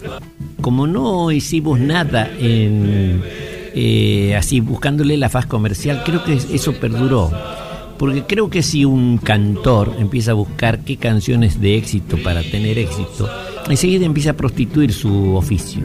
Como 0.61 0.87
no 0.87 1.30
hicimos 1.32 1.80
nada 1.80 2.30
eh, 2.38 4.34
así 4.38 4.61
buscándole 4.61 5.16
la 5.16 5.28
faz 5.28 5.46
comercial, 5.46 6.02
creo 6.04 6.23
que 6.25 6.34
eso 6.34 6.75
perduró. 6.75 7.30
Porque 7.99 8.25
creo 8.25 8.50
que 8.50 8.62
si 8.62 8.84
un 8.84 9.18
cantor 9.18 9.96
empieza 9.99 10.32
a 10.32 10.34
buscar 10.34 10.80
qué 10.80 10.96
canciones 10.96 11.61
de 11.61 11.76
éxito 11.76 12.16
para 12.23 12.42
tener 12.42 12.78
éxito, 12.78 13.28
enseguida 13.68 14.04
empieza 14.04 14.30
a 14.30 14.37
prostituir 14.37 14.92
su 14.92 15.34
oficio. 15.37 15.82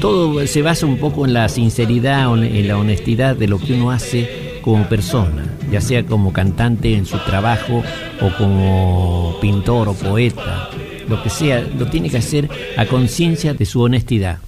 Todo 0.00 0.46
se 0.46 0.62
basa 0.62 0.86
un 0.86 0.98
poco 0.98 1.26
en 1.26 1.32
la 1.32 1.48
sinceridad, 1.48 2.32
en 2.42 2.68
la 2.68 2.76
honestidad 2.76 3.36
de 3.36 3.48
lo 3.48 3.58
que 3.58 3.74
uno 3.74 3.90
hace 3.90 4.47
como 4.68 4.86
persona, 4.86 5.46
ya 5.72 5.80
sea 5.80 6.04
como 6.04 6.30
cantante 6.30 6.92
en 6.92 7.06
su 7.06 7.16
trabajo 7.20 7.82
o 8.20 8.36
como 8.36 9.34
pintor 9.40 9.88
o 9.88 9.94
poeta, 9.94 10.68
lo 11.08 11.22
que 11.22 11.30
sea, 11.30 11.62
lo 11.78 11.86
tiene 11.86 12.10
que 12.10 12.18
hacer 12.18 12.50
a 12.76 12.84
conciencia 12.84 13.54
de 13.54 13.64
su 13.64 13.80
honestidad. 13.80 14.40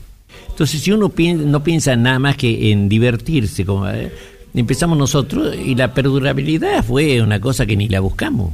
Entonces, 0.51 0.83
si 0.83 0.93
uno 0.93 1.09
piensa, 1.09 1.47
no 1.47 1.65
piensa 1.65 1.97
nada 1.97 2.19
más 2.19 2.37
que 2.37 2.71
en 2.71 2.91
divertirse, 2.91 3.65
como, 3.65 3.89
eh, 3.89 4.13
empezamos 4.53 4.99
nosotros 4.99 5.57
y 5.57 5.75
la 5.75 5.95
perdurabilidad 5.95 6.85
fue 6.85 7.23
una 7.23 7.41
cosa 7.41 7.65
que 7.65 7.79
ni 7.79 7.89
la 7.89 8.01
buscamos. 8.01 8.53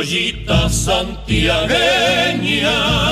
Criollita 0.00 0.68
santiagueña, 0.70 3.09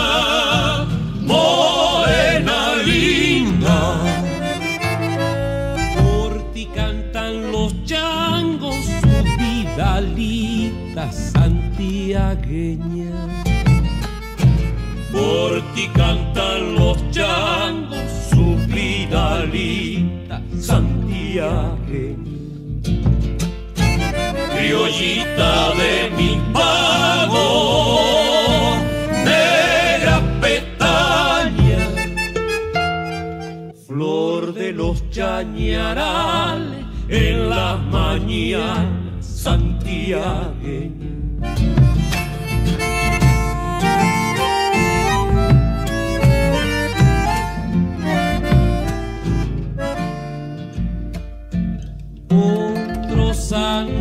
chañarales 35.88 36.84
en 37.08 37.48
las 37.48 37.80
mañanas 37.84 39.26
santiagueñas. 39.26 41.08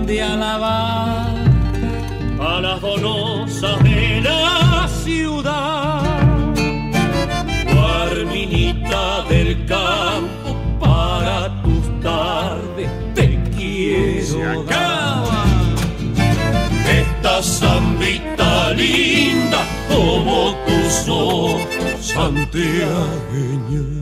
De 0.05 0.21
alabar 0.21 1.35
a 2.39 2.61
las 2.61 2.81
donosas 2.81 3.83
de 3.83 4.21
la 4.21 4.66
santiagueña. 22.17 23.96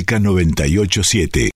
Folclórica 0.00 0.18
987. 0.18 1.50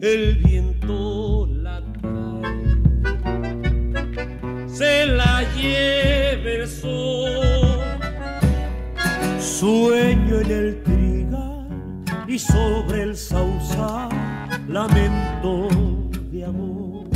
El 0.00 0.36
viento 0.36 1.46
la 1.46 1.82
trae, 2.00 2.78
se 4.66 5.06
la 5.06 5.42
lleve 5.54 6.62
el 6.62 6.68
sol, 6.68 7.80
sueño 9.38 10.40
en 10.40 10.50
el 10.50 10.82
trigal 10.82 11.68
y 12.26 12.38
sobre 12.38 13.02
el 13.02 13.16
sausal 13.16 14.08
lamento 14.68 15.68
de 16.30 16.44
amor. 16.46 17.06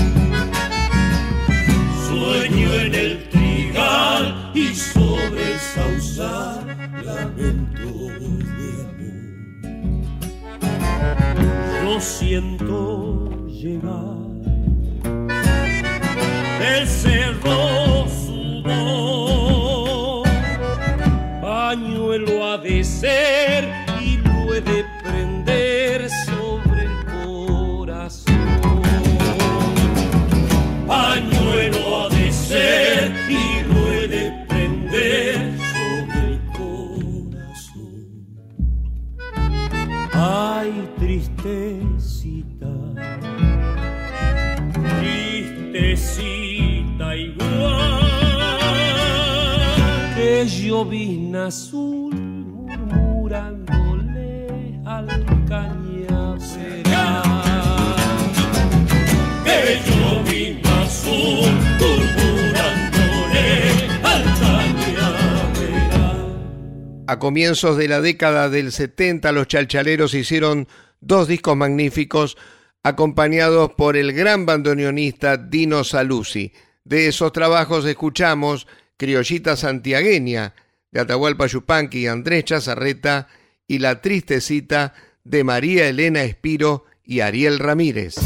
Sueño 2.06 2.72
en 2.74 2.94
el 2.94 3.28
trigal 3.30 4.52
y 4.54 4.74
sobre 4.74 5.52
el 5.52 5.58
sausal 5.58 6.53
siento 12.00 13.46
llegar. 13.46 14.16
El 16.60 16.86
cerro 16.86 18.08
sudó, 18.08 19.42
pañuelo 21.40 22.44
ha 22.46 22.58
de 22.58 22.84
ser 22.84 23.53
A 67.06 67.18
comienzos 67.18 67.76
de 67.76 67.86
la 67.86 68.00
década 68.00 68.48
del 68.48 68.72
70 68.72 69.30
los 69.32 69.46
chalchaleros 69.46 70.14
hicieron 70.14 70.68
dos 71.00 71.28
discos 71.28 71.54
magníficos 71.54 72.38
acompañados 72.82 73.72
por 73.76 73.96
el 73.96 74.12
gran 74.12 74.46
bandoneonista 74.46 75.36
Dino 75.36 75.84
Saluzzi. 75.84 76.52
De 76.82 77.08
esos 77.08 77.32
trabajos 77.32 77.84
escuchamos 77.84 78.66
Criollita 78.96 79.56
Santiagueña 79.56 80.54
de 80.92 81.00
Atahualpa 81.00 81.46
Yupanqui 81.46 82.00
y 82.00 82.06
Andrés 82.06 82.44
Chazarreta 82.44 83.28
y 83.66 83.80
La 83.80 84.00
Tristecita 84.00 84.94
de 85.24 85.44
María 85.44 85.88
Elena 85.88 86.22
Espiro 86.22 86.86
y 87.04 87.20
Ariel 87.20 87.58
Ramírez. 87.58 88.16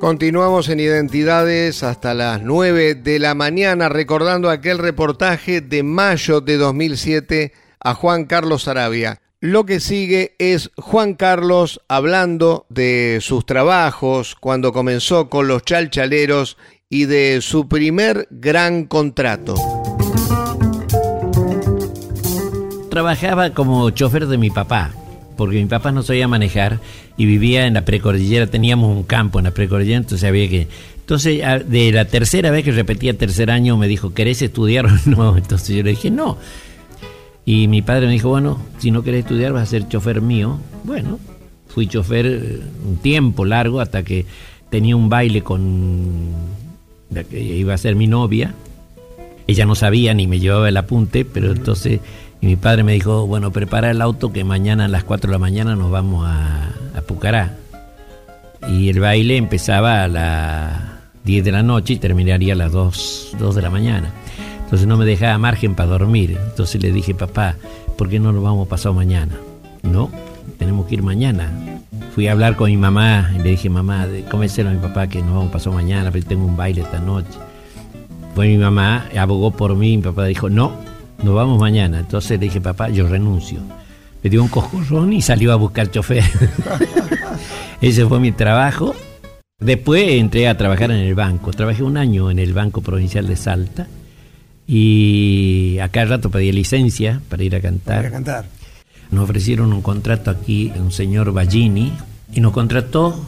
Continuamos 0.00 0.70
en 0.70 0.80
Identidades 0.80 1.82
hasta 1.82 2.14
las 2.14 2.40
9 2.40 2.94
de 2.94 3.18
la 3.18 3.34
mañana 3.34 3.90
recordando 3.90 4.48
aquel 4.48 4.78
reportaje 4.78 5.60
de 5.60 5.82
mayo 5.82 6.40
de 6.40 6.56
2007 6.56 7.52
a 7.78 7.92
Juan 7.92 8.24
Carlos 8.24 8.66
Arabia. 8.66 9.20
Lo 9.40 9.66
que 9.66 9.78
sigue 9.78 10.36
es 10.38 10.70
Juan 10.78 11.12
Carlos 11.12 11.82
hablando 11.86 12.64
de 12.70 13.18
sus 13.20 13.44
trabajos 13.44 14.36
cuando 14.40 14.72
comenzó 14.72 15.28
con 15.28 15.48
los 15.48 15.64
chalchaleros 15.64 16.56
y 16.88 17.04
de 17.04 17.42
su 17.42 17.68
primer 17.68 18.26
gran 18.30 18.86
contrato. 18.86 19.54
Trabajaba 22.88 23.50
como 23.52 23.90
chofer 23.90 24.26
de 24.28 24.38
mi 24.38 24.48
papá, 24.48 24.92
porque 25.40 25.56
mi 25.58 25.64
papá 25.66 25.90
no 25.90 26.02
sabía 26.02 26.28
manejar 26.28 26.80
y 27.16 27.24
vivía 27.24 27.66
en 27.66 27.74
la 27.74 27.84
precordillera, 27.86 28.46
teníamos 28.46 28.94
un 28.94 29.04
campo 29.04 29.38
en 29.38 29.46
la 29.46 29.50
precordillera, 29.52 29.96
entonces 29.98 30.28
había 30.28 30.48
que... 30.48 30.68
Entonces, 31.00 31.42
a- 31.42 31.58
de 31.58 31.90
la 31.92 32.04
tercera 32.04 32.50
vez 32.50 32.62
que 32.62 32.72
repetía 32.72 33.16
tercer 33.16 33.50
año, 33.50 33.76
me 33.78 33.88
dijo, 33.88 34.12
¿querés 34.12 34.42
estudiar 34.42 34.84
o 34.86 34.90
no? 35.06 35.36
Entonces 35.38 35.74
yo 35.76 35.82
le 35.82 35.90
dije, 35.90 36.10
no. 36.10 36.36
Y 37.46 37.68
mi 37.68 37.80
padre 37.82 38.06
me 38.06 38.12
dijo, 38.12 38.28
bueno, 38.28 38.60
si 38.78 38.90
no 38.90 39.02
querés 39.02 39.20
estudiar 39.24 39.52
vas 39.52 39.62
a 39.62 39.66
ser 39.66 39.88
chofer 39.88 40.20
mío. 40.20 40.58
Bueno, 40.84 41.18
fui 41.68 41.86
chofer 41.88 42.26
eh, 42.26 42.60
un 42.86 42.98
tiempo 42.98 43.44
largo 43.44 43.80
hasta 43.80 44.02
que 44.02 44.26
tenía 44.70 44.94
un 44.94 45.08
baile 45.08 45.42
con 45.42 46.28
que 47.30 47.40
iba 47.42 47.74
a 47.74 47.78
ser 47.78 47.96
mi 47.96 48.06
novia. 48.06 48.54
Ella 49.46 49.66
no 49.66 49.74
sabía 49.74 50.14
ni 50.14 50.26
me 50.28 50.38
llevaba 50.38 50.68
el 50.68 50.76
apunte, 50.76 51.24
pero 51.24 51.50
entonces 51.50 51.98
Y 52.40 52.46
mi 52.46 52.56
padre 52.56 52.82
me 52.84 52.92
dijo, 52.92 53.26
bueno, 53.26 53.50
prepara 53.50 53.90
el 53.90 54.00
auto 54.00 54.32
que 54.32 54.44
mañana 54.44 54.86
a 54.86 54.88
las 54.88 55.04
4 55.04 55.28
de 55.28 55.32
la 55.32 55.38
mañana 55.38 55.76
nos 55.76 55.90
vamos 55.90 56.26
a, 56.26 56.70
a 56.96 57.00
Pucará. 57.02 57.56
Y 58.68 58.88
el 58.88 59.00
baile 59.00 59.36
empezaba 59.36 60.04
a 60.04 60.08
las 60.08 60.72
10 61.24 61.44
de 61.44 61.52
la 61.52 61.62
noche 61.62 61.94
y 61.94 61.96
terminaría 61.98 62.54
a 62.54 62.56
las 62.56 62.72
2, 62.72 63.36
2 63.38 63.54
de 63.54 63.62
la 63.62 63.70
mañana. 63.70 64.10
Entonces 64.64 64.86
no 64.86 64.96
me 64.96 65.04
dejaba 65.04 65.36
margen 65.38 65.74
para 65.74 65.90
dormir. 65.90 66.38
Entonces 66.48 66.80
le 66.80 66.92
dije, 66.92 67.14
papá, 67.14 67.56
¿por 67.98 68.08
qué 68.08 68.20
no 68.20 68.32
nos 68.32 68.42
vamos 68.42 68.68
pasado 68.68 68.94
mañana? 68.94 69.34
No, 69.82 70.10
tenemos 70.58 70.86
que 70.86 70.94
ir 70.94 71.02
mañana. 71.02 71.50
Fui 72.14 72.28
a 72.28 72.32
hablar 72.32 72.56
con 72.56 72.70
mi 72.70 72.76
mamá 72.76 73.32
y 73.34 73.38
le 73.38 73.50
dije, 73.50 73.68
mamá, 73.68 74.06
convencer 74.30 74.66
a 74.66 74.70
mi 74.70 74.78
papá 74.78 75.08
que 75.08 75.20
nos 75.22 75.34
vamos 75.34 75.50
pasado 75.50 75.74
mañana, 75.74 76.10
pero 76.10 76.24
tengo 76.24 76.44
un 76.44 76.56
baile 76.56 76.82
esta 76.82 77.00
noche. 77.00 77.38
Fue 78.34 78.48
mi 78.48 78.58
mamá, 78.58 79.06
abogó 79.18 79.50
por 79.50 79.74
mí, 79.74 79.96
mi 79.96 80.02
papá 80.02 80.24
dijo, 80.26 80.48
no, 80.48 80.72
nos 81.22 81.34
vamos 81.34 81.58
mañana. 81.58 82.00
Entonces 82.00 82.32
le 82.32 82.38
dije, 82.38 82.60
papá, 82.60 82.88
yo 82.88 83.06
renuncio. 83.08 83.60
Me 84.22 84.30
dio 84.30 84.42
un 84.42 84.48
cojorrón 84.48 85.12
y 85.12 85.22
salió 85.22 85.52
a 85.52 85.56
buscar 85.56 85.90
chofer. 85.90 86.24
Ese 87.80 88.06
fue 88.06 88.20
mi 88.20 88.32
trabajo. 88.32 88.94
Después 89.58 90.08
entré 90.12 90.48
a 90.48 90.56
trabajar 90.56 90.90
en 90.90 90.98
el 90.98 91.14
banco. 91.14 91.50
Trabajé 91.52 91.82
un 91.82 91.96
año 91.96 92.30
en 92.30 92.38
el 92.38 92.52
Banco 92.52 92.80
Provincial 92.80 93.26
de 93.26 93.36
Salta 93.36 93.86
y 94.66 95.78
acá 95.80 96.02
al 96.02 96.08
rato 96.08 96.30
pedí 96.30 96.52
licencia 96.52 97.20
para 97.28 97.42
ir 97.42 97.56
a 97.56 97.60
cantar. 97.60 97.98
Para 97.98 98.10
cantar. 98.10 98.46
Nos 99.10 99.24
ofrecieron 99.24 99.72
un 99.72 99.82
contrato 99.82 100.30
aquí, 100.30 100.72
un 100.76 100.92
señor 100.92 101.32
Ballini, 101.32 101.92
y 102.32 102.40
nos 102.40 102.52
contrató 102.52 103.20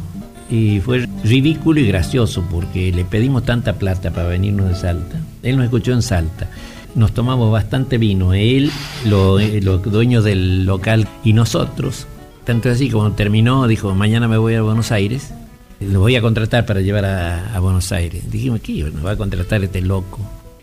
y 0.49 0.81
fue 0.81 1.09
ridículo 1.25 1.81
y 1.81 1.87
gracioso 1.89 2.45
porque 2.51 2.93
le 2.93 3.05
pedimos 3.05 3.45
tanta 3.45 3.75
plata 3.75 4.11
para 4.11 4.29
venirnos 4.29 4.69
de 4.69 4.75
Salta. 4.75 5.19
Él 5.43 5.57
nos 5.57 5.65
escuchó 5.65 5.93
en 5.93 6.03
Salta. 6.03 6.49
Nos 6.95 7.13
tomamos 7.13 7.51
bastante 7.51 7.97
vino, 7.97 8.35
él, 8.35 8.71
los 9.05 9.83
dueños 9.83 10.25
del 10.25 10.67
local 10.67 11.09
y 11.25 11.33
nosotros. 11.33 12.07
Tanto 12.45 12.69
así 12.71 12.91
como 12.91 13.13
terminó, 13.13 13.67
dijo, 13.67 13.95
mañana 13.95 14.29
me 14.29 14.37
voy 14.37 14.55
a 14.55 14.63
Buenos 14.63 14.93
Aires, 14.93 15.33
lo 15.81 16.01
voy 16.01 16.17
a 16.17 16.23
contratar 16.23 16.67
para 16.67 16.81
llevar 16.81 17.05
a, 17.05 17.55
a 17.55 17.61
Buenos 17.61 17.93
Aires. 17.93 18.31
Dijimos, 18.31 18.61
¿qué? 18.61 18.85
Nos 18.85 19.05
va 19.05 19.13
a 19.13 19.17
contratar 19.17 19.65
este 19.65 19.81
loco. 19.81 20.19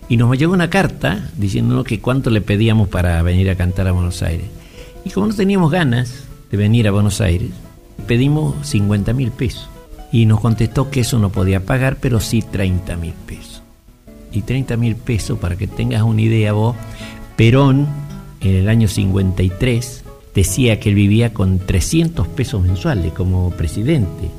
Y 0.07 0.17
nos 0.17 0.37
llegó 0.37 0.53
una 0.53 0.69
carta 0.69 1.29
diciéndonos 1.37 1.85
que 1.85 1.99
cuánto 1.99 2.29
le 2.29 2.41
pedíamos 2.41 2.89
para 2.89 3.21
venir 3.21 3.49
a 3.49 3.55
cantar 3.55 3.87
a 3.87 3.91
Buenos 3.91 4.21
Aires. 4.23 4.47
Y 5.05 5.11
como 5.11 5.27
no 5.27 5.33
teníamos 5.33 5.71
ganas 5.71 6.23
de 6.51 6.57
venir 6.57 6.87
a 6.87 6.91
Buenos 6.91 7.21
Aires, 7.21 7.51
pedimos 8.07 8.55
50 8.67 9.13
mil 9.13 9.31
pesos. 9.31 9.69
Y 10.11 10.25
nos 10.25 10.39
contestó 10.41 10.89
que 10.89 11.01
eso 11.01 11.19
no 11.19 11.29
podía 11.29 11.65
pagar, 11.65 11.97
pero 12.01 12.19
sí 12.19 12.41
30 12.41 12.95
mil 12.97 13.13
pesos. 13.25 13.48
Y 14.31 14.41
30 14.41 14.77
mil 14.77 14.95
pesos, 14.95 15.39
para 15.39 15.55
que 15.55 15.67
tengas 15.67 16.03
una 16.03 16.21
idea 16.21 16.53
vos, 16.53 16.75
Perón 17.35 17.87
en 18.41 18.55
el 18.55 18.69
año 18.69 18.87
53 18.87 20.03
decía 20.35 20.79
que 20.79 20.89
él 20.89 20.95
vivía 20.95 21.33
con 21.33 21.59
300 21.59 22.27
pesos 22.27 22.61
mensuales 22.61 23.11
como 23.13 23.51
presidente, 23.51 24.29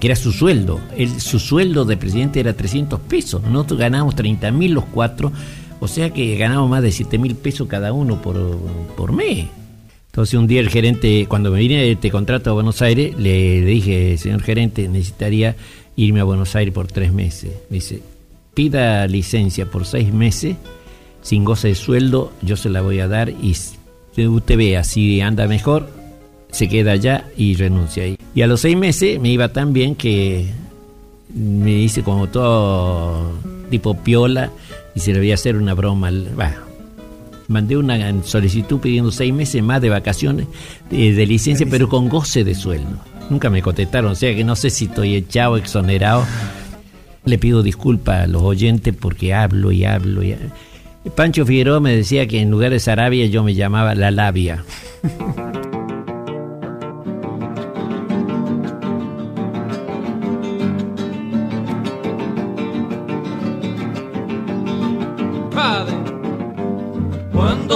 que 0.00 0.06
era 0.06 0.16
su 0.16 0.32
sueldo. 0.32 0.80
Él, 0.96 1.20
su 1.20 1.38
sueldo 1.38 1.84
de 1.84 1.96
presidente 1.96 2.40
era 2.40 2.54
300 2.54 3.00
pesos. 3.00 3.42
Nosotros 3.42 3.78
ganábamos 3.78 4.16
30 4.16 4.50
mil 4.50 4.72
los 4.72 4.84
cuatro, 4.86 5.32
o 5.80 5.88
sea 5.88 6.10
que 6.10 6.36
ganábamos 6.36 6.70
más 6.70 6.82
de 6.82 6.92
7 6.92 7.18
mil 7.18 7.36
pesos 7.36 7.68
cada 7.68 7.92
uno 7.92 8.20
por, 8.20 8.36
por 8.96 9.12
mes. 9.12 9.46
Entonces 10.14 10.38
un 10.38 10.46
día 10.46 10.60
el 10.60 10.70
gerente, 10.70 11.26
cuando 11.28 11.50
me 11.50 11.58
vine 11.58 11.90
este 11.90 12.08
contrato 12.12 12.50
a 12.50 12.52
Buenos 12.52 12.80
Aires, 12.82 13.18
le, 13.18 13.62
dije, 13.62 14.16
señor 14.16 14.42
gerente, 14.42 14.86
necesitaría 14.86 15.56
irme 15.96 16.20
a 16.20 16.24
Buenos 16.24 16.54
Aires 16.54 16.72
por 16.72 16.86
tres 16.86 17.12
meses. 17.12 17.50
Me 17.68 17.76
dice, 17.78 18.00
pida 18.54 19.06
licencia 19.06 19.66
por 19.66 19.84
seis 19.84 20.12
meses, 20.12 20.56
sin 21.22 21.44
goce 21.44 21.68
de 21.68 21.74
sueldo, 21.74 22.32
yo 22.42 22.56
se 22.56 22.70
la 22.70 22.80
voy 22.80 23.00
a 23.00 23.08
dar 23.08 23.30
y 23.30 23.56
usted 24.26 24.56
vea 24.56 24.84
si 24.84 25.20
anda 25.20 25.46
mejor, 25.46 25.88
se 26.50 26.68
queda 26.68 26.92
allá 26.92 27.28
y 27.36 27.54
renuncia 27.54 28.04
ahí. 28.04 28.16
Y 28.34 28.42
a 28.42 28.46
los 28.46 28.60
seis 28.60 28.76
meses 28.76 29.20
me 29.20 29.30
iba 29.30 29.48
tan 29.48 29.72
bien 29.72 29.94
que 29.96 30.46
me 31.34 31.74
dice 31.74 32.02
como 32.02 32.28
todo 32.28 33.32
tipo 33.70 33.96
piola 33.96 34.50
y 34.94 35.00
se 35.00 35.12
le 35.12 35.18
voy 35.18 35.32
a 35.32 35.34
hacer 35.34 35.56
una 35.56 35.74
broma. 35.74 36.10
Bueno, 36.10 36.56
mandé 37.48 37.76
una 37.76 38.22
solicitud 38.22 38.78
pidiendo 38.78 39.10
seis 39.10 39.34
meses 39.34 39.62
más 39.62 39.80
de 39.80 39.90
vacaciones 39.90 40.46
de, 40.90 41.26
licencia, 41.26 41.66
pero 41.68 41.88
con 41.88 42.08
goce 42.08 42.44
de 42.44 42.54
sueldo. 42.54 42.98
Nunca 43.30 43.50
me 43.50 43.62
contestaron, 43.62 44.12
o 44.12 44.14
sea 44.14 44.34
que 44.34 44.44
no 44.44 44.54
sé 44.54 44.70
si 44.70 44.84
estoy 44.84 45.16
echado, 45.16 45.56
exonerado. 45.56 46.24
Le 47.24 47.38
pido 47.38 47.62
disculpas 47.62 48.24
a 48.24 48.26
los 48.26 48.42
oyentes 48.42 48.94
porque 48.98 49.34
hablo 49.34 49.72
y 49.72 49.84
hablo. 49.84 50.22
Y... 50.22 50.36
Pancho 51.14 51.46
Figueroa 51.46 51.80
me 51.80 51.96
decía 51.96 52.26
que 52.26 52.40
en 52.40 52.50
lugar 52.50 52.70
de 52.70 52.80
Sarabia 52.80 53.26
yo 53.26 53.42
me 53.42 53.54
llamaba 53.54 53.94
La 53.94 54.10
Labia. 54.10 54.64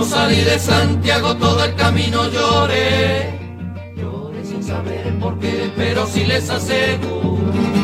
salí 0.08 0.40
de 0.42 0.58
Santiago 0.58 1.36
todo 1.36 1.64
el 1.64 1.74
camino 1.74 2.28
lloré. 2.30 3.38
Lloré 3.96 4.44
sin 4.44 4.62
saber 4.62 5.18
por 5.20 5.38
qué, 5.38 5.70
pero 5.76 6.06
sí 6.06 6.24
les 6.24 6.48
aseguro 6.50 7.77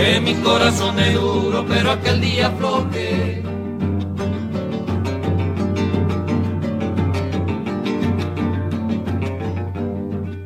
que 0.00 0.20
mi 0.20 0.34
corazón 0.36 0.98
es 0.98 1.14
duro, 1.14 1.64
pero 1.68 1.90
aquel 1.92 2.20
día 2.20 2.46
afloqué. 2.46 3.42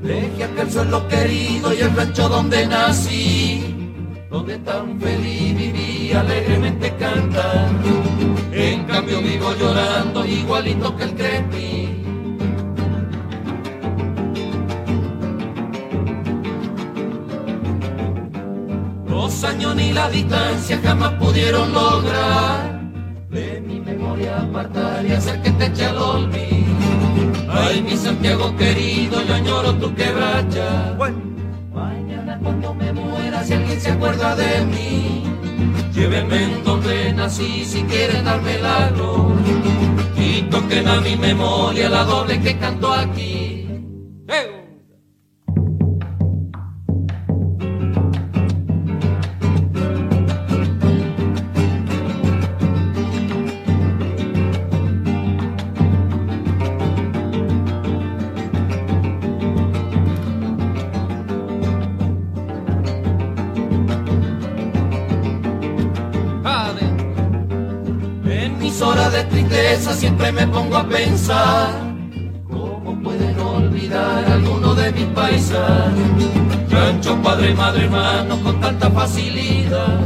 Dejé 0.03 0.45
aquel 0.45 0.71
suelo 0.71 1.09
querido 1.09 1.73
y 1.73 1.81
el 1.81 1.97
rancho 1.97 2.29
donde 2.29 2.67
nací, 2.67 3.75
donde 4.31 4.59
tan 4.59 5.01
feliz 5.01 5.57
viví 5.57 6.13
alegremente 6.13 6.93
cantando 6.97 7.91
en 8.53 8.85
cambio 8.85 9.21
vivo 9.21 9.55
llorando 9.59 10.27
igualito 10.27 10.97
que 10.97 11.05
el 11.05 11.15
crepi. 11.15 11.84
Los 19.35 19.43
años 19.43 19.75
ni 19.75 19.93
la 19.93 20.09
distancia 20.11 20.81
jamás 20.81 21.15
pudieron 21.15 21.73
lograr 21.73 22.81
de 23.31 23.61
mi 23.67 23.81
memoria 23.81 24.43
apartar 24.43 25.05
y 25.05 25.11
hacer 25.11 25.43
que 25.43 25.51
te 25.51 25.67
eche 25.67 25.87
al 25.87 25.97
olvido. 25.97 26.73
Ay, 27.49 27.83
mi 27.83 27.97
Santiago 27.97 28.55
querido, 28.57 29.21
yo 29.25 29.35
añoro 29.35 29.75
tu 29.75 29.93
quebracha. 29.93 30.97
Mañana 31.75 32.39
cuando 32.41 32.75
me 32.75 32.93
muera, 32.93 33.43
si 33.43 33.55
alguien 33.55 33.81
se 33.81 33.91
acuerda 33.91 34.37
de 34.37 34.65
mí 34.67 35.25
Llévenme 35.93 36.45
en 36.45 36.63
donde 36.63 37.13
nací 37.13 37.65
si 37.65 37.83
quieren 37.83 38.25
darme 38.25 38.59
la 38.61 38.89
gloria. 38.91 39.55
Y 40.17 40.43
toquen 40.43 40.87
a 40.87 41.01
mi 41.01 41.17
memoria 41.17 41.89
la 41.89 42.05
doble 42.05 42.41
que 42.41 42.57
canto 42.57 42.93
aquí. 42.93 43.54
Siempre 70.25 70.47
me 70.47 70.53
pongo 70.53 70.77
a 70.77 70.89
pensar 70.89 71.71
cómo 72.49 73.03
pueden 73.03 73.39
olvidar 73.41 74.25
alguno 74.25 74.75
de 74.75 74.93
mis 74.93 75.07
paisanos, 75.07 76.25
rancho, 76.71 77.17
padre, 77.23 77.55
madre, 77.55 77.85
hermano, 77.85 78.41
con 78.43 78.61
tanta 78.61 78.91
facilidad. 78.91 80.01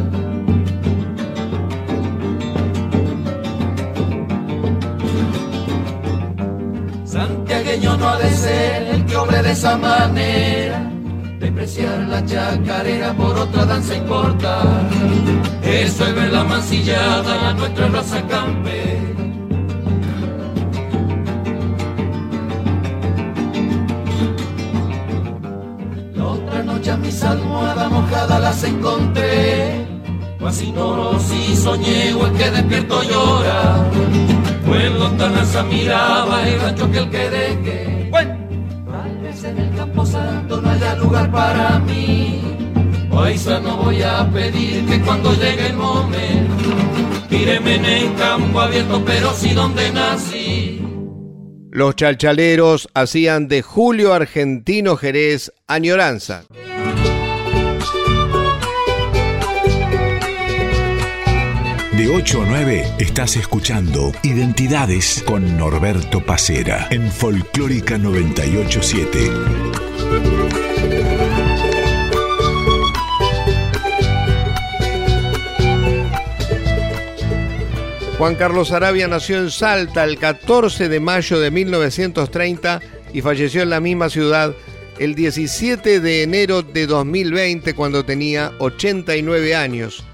Santiagueño 7.04 7.96
no 7.96 8.08
ha 8.08 8.18
de 8.18 8.30
ser 8.30 8.82
el 8.94 9.04
que 9.06 9.16
obre 9.16 9.42
de 9.42 9.52
esa 9.52 9.76
manera, 9.76 10.90
despreciar 11.38 11.98
la 12.08 12.24
chacarera 12.24 13.12
por 13.12 13.38
otra 13.38 13.64
danza 13.64 13.94
importa. 13.94 14.62
Eso 15.62 16.06
es 16.06 16.14
ver 16.14 16.32
la 16.32 16.44
mancillada 16.44 17.52
nuestra 17.54 17.88
raza 17.88 18.20
campera. 18.26 18.97
Almohadas 27.30 27.90
mojadas 27.90 28.40
las 28.40 28.64
encontré. 28.64 29.86
Casi 30.40 30.72
no 30.72 31.18
y 31.50 31.56
soñé 31.56 32.14
o 32.14 32.26
el 32.26 32.32
que 32.32 32.50
despierto 32.50 33.02
llora. 33.02 33.90
en 34.66 34.98
lontananza 34.98 35.62
miraba 35.64 36.48
el 36.48 36.60
rancho 36.60 36.90
que 36.90 36.98
el 36.98 37.10
quereque. 37.10 38.10
Tal 38.10 39.18
vez 39.22 39.44
en 39.44 39.58
el 39.58 39.76
campo 39.76 40.06
santo 40.06 40.60
no 40.62 40.70
haya 40.70 40.94
lugar 40.96 41.30
para 41.30 41.78
mí. 41.80 42.40
Paisa 43.10 43.60
no 43.60 43.76
voy 43.78 44.00
a 44.00 44.26
pedir 44.32 44.86
que 44.86 45.00
cuando 45.00 45.34
llegue 45.34 45.66
el 45.66 45.76
momento, 45.76 46.64
tíreme 47.28 47.74
en 47.74 47.84
el 47.84 48.14
campo 48.14 48.60
abierto, 48.60 49.02
pero 49.04 49.32
sí 49.34 49.52
donde 49.52 49.92
nací. 49.92 50.82
Los 51.70 51.96
chalchaleros 51.96 52.88
hacían 52.94 53.48
de 53.48 53.60
Julio 53.60 54.14
Argentino 54.14 54.96
Jerez 54.96 55.52
añoranza. 55.66 56.44
De 62.08 62.14
8 62.14 62.40
a 62.40 62.46
9 62.46 62.84
estás 63.00 63.36
escuchando 63.36 64.12
Identidades 64.22 65.22
con 65.26 65.58
Norberto 65.58 66.24
Pacera 66.24 66.88
en 66.90 67.12
Folclórica 67.12 67.98
987. 67.98 69.30
Juan 78.16 78.36
Carlos 78.36 78.72
Arabia 78.72 79.06
nació 79.06 79.36
en 79.36 79.50
Salta 79.50 80.04
el 80.04 80.18
14 80.18 80.88
de 80.88 81.00
mayo 81.00 81.38
de 81.38 81.50
1930 81.50 82.80
y 83.12 83.20
falleció 83.20 83.60
en 83.60 83.68
la 83.68 83.80
misma 83.80 84.08
ciudad 84.08 84.54
el 84.98 85.14
17 85.14 86.00
de 86.00 86.22
enero 86.22 86.62
de 86.62 86.86
2020 86.86 87.74
cuando 87.74 88.06
tenía 88.06 88.52
89 88.60 89.54
años. 89.54 90.04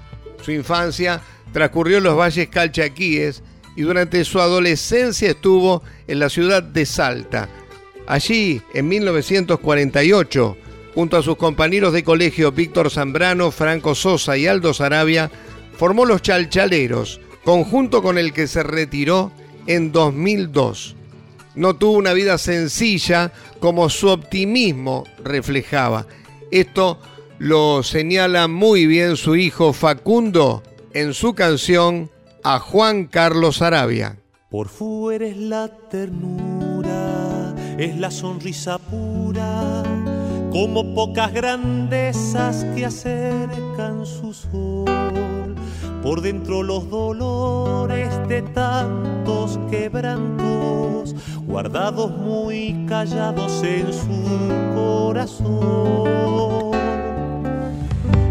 Su 0.43 0.51
infancia 0.51 1.21
transcurrió 1.55 1.99
en 1.99 2.03
los 2.03 2.17
valles 2.17 2.49
calchaquíes 2.49 3.41
y 3.77 3.83
durante 3.83 4.25
su 4.25 4.41
adolescencia 4.41 5.29
estuvo 5.29 5.83
en 6.05 6.19
la 6.19 6.27
ciudad 6.27 6.61
de 6.61 6.85
Salta. 6.85 7.47
Allí, 8.07 8.61
en 8.73 8.89
1948, 8.89 10.57
junto 10.93 11.15
a 11.15 11.23
sus 11.23 11.37
compañeros 11.37 11.93
de 11.93 12.03
colegio 12.03 12.51
Víctor 12.51 12.91
Zambrano, 12.91 13.51
Franco 13.51 13.95
Sosa 13.95 14.35
y 14.35 14.47
Aldo 14.47 14.73
Sarabia, 14.73 15.31
formó 15.77 16.03
los 16.03 16.21
Chalchaleros, 16.21 17.21
conjunto 17.45 18.03
con 18.03 18.17
el 18.17 18.33
que 18.33 18.47
se 18.47 18.61
retiró 18.61 19.31
en 19.65 19.93
2002. 19.93 20.97
No 21.55 21.77
tuvo 21.77 21.93
una 21.93 22.11
vida 22.11 22.37
sencilla 22.37 23.31
como 23.61 23.89
su 23.89 24.09
optimismo 24.09 25.05
reflejaba. 25.23 26.05
Esto 26.51 26.99
lo 27.39 27.81
señala 27.81 28.49
muy 28.49 28.87
bien 28.87 29.15
su 29.15 29.37
hijo 29.37 29.71
Facundo 29.71 30.61
en 30.95 31.13
su 31.13 31.35
canción 31.35 32.09
a 32.41 32.57
Juan 32.57 33.07
Carlos 33.07 33.61
Arabia. 33.61 34.17
Por 34.49 34.69
fuera 34.69 35.27
es 35.27 35.35
la 35.35 35.67
ternura, 35.89 37.53
es 37.77 37.97
la 37.97 38.09
sonrisa 38.09 38.77
pura, 38.77 39.83
como 40.51 40.95
pocas 40.95 41.33
grandezas 41.33 42.65
que 42.73 42.85
acercan 42.85 44.05
su 44.05 44.33
sol. 44.33 45.55
Por 46.01 46.21
dentro 46.21 46.63
los 46.63 46.89
dolores 46.89 48.09
de 48.29 48.41
tantos 48.43 49.59
quebrantos, 49.69 51.13
guardados 51.45 52.09
muy 52.09 52.85
callados 52.87 53.61
en 53.63 53.91
su 53.91 54.73
corazón 54.73 56.74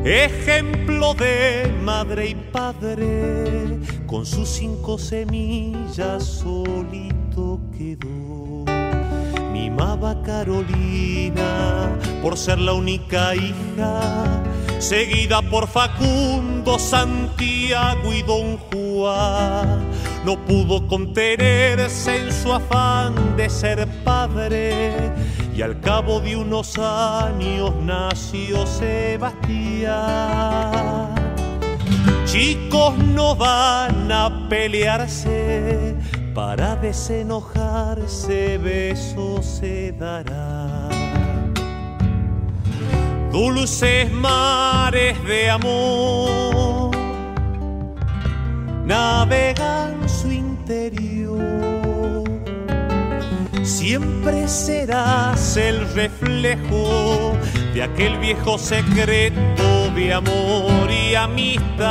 ejemplo 0.04 1.14
de 1.14 1.72
madre 1.82 2.28
y 2.28 2.34
padre, 2.34 3.78
con 4.06 4.26
sus 4.26 4.48
cinco 4.48 4.98
semillas 4.98 6.22
solito 6.22 7.60
quedó. 7.76 8.64
Mimaba 9.52 10.22
Carolina 10.22 11.88
por 12.20 12.36
ser 12.36 12.58
la 12.58 12.74
única 12.74 13.34
hija, 13.34 14.42
seguida 14.78 15.40
por 15.42 15.66
Facundo, 15.66 16.78
Santiago 16.78 18.12
y 18.12 18.22
Don 18.22 18.58
Juan. 18.58 19.88
No 20.24 20.38
pudo 20.44 20.86
contenerse 20.86 22.16
en 22.16 22.32
su 22.32 22.52
afán 22.52 23.36
de 23.36 23.48
ser 23.48 23.86
padre 24.04 25.12
y 25.56 25.62
al 25.62 25.80
cabo 25.80 26.20
de 26.20 26.36
unos 26.36 26.76
años 26.78 27.72
nació 27.82 28.66
Sebastián. 28.66 29.94
Chicos 32.24 32.98
no 32.98 33.36
van 33.36 34.10
a 34.10 34.48
pelearse, 34.48 35.94
para 36.34 36.74
desenojarse 36.74 38.58
besos 38.58 39.46
se 39.46 39.92
dará. 39.92 40.88
Dulces 43.30 44.12
mares 44.12 45.16
de 45.24 45.50
amor 45.50 46.90
navegan 48.84 50.08
su 50.08 50.32
interior 50.32 51.13
siempre 53.84 54.48
serás 54.48 55.58
el 55.58 55.86
reflejo 55.92 57.36
de 57.74 57.82
aquel 57.82 58.16
viejo 58.16 58.56
secreto 58.56 59.90
de 59.94 60.14
amor 60.14 60.90
y 60.90 61.14
amistad. 61.14 61.84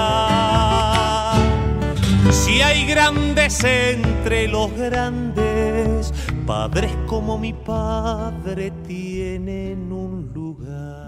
Si 2.32 2.64
hay 2.64 2.88
grandes 2.88 3.64
entre 3.64 4.48
los 4.48 4.74
grandes, 4.74 6.12
padres 6.48 6.90
como 7.06 7.38
mi 7.38 7.54
padre 7.54 8.72
tienen 8.88 9.92
un 9.92 10.32
lugar. 10.34 11.03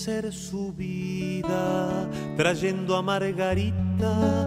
Su 0.00 0.72
vida, 0.72 2.08
trayendo 2.34 2.96
a 2.96 3.02
Margarita, 3.02 4.46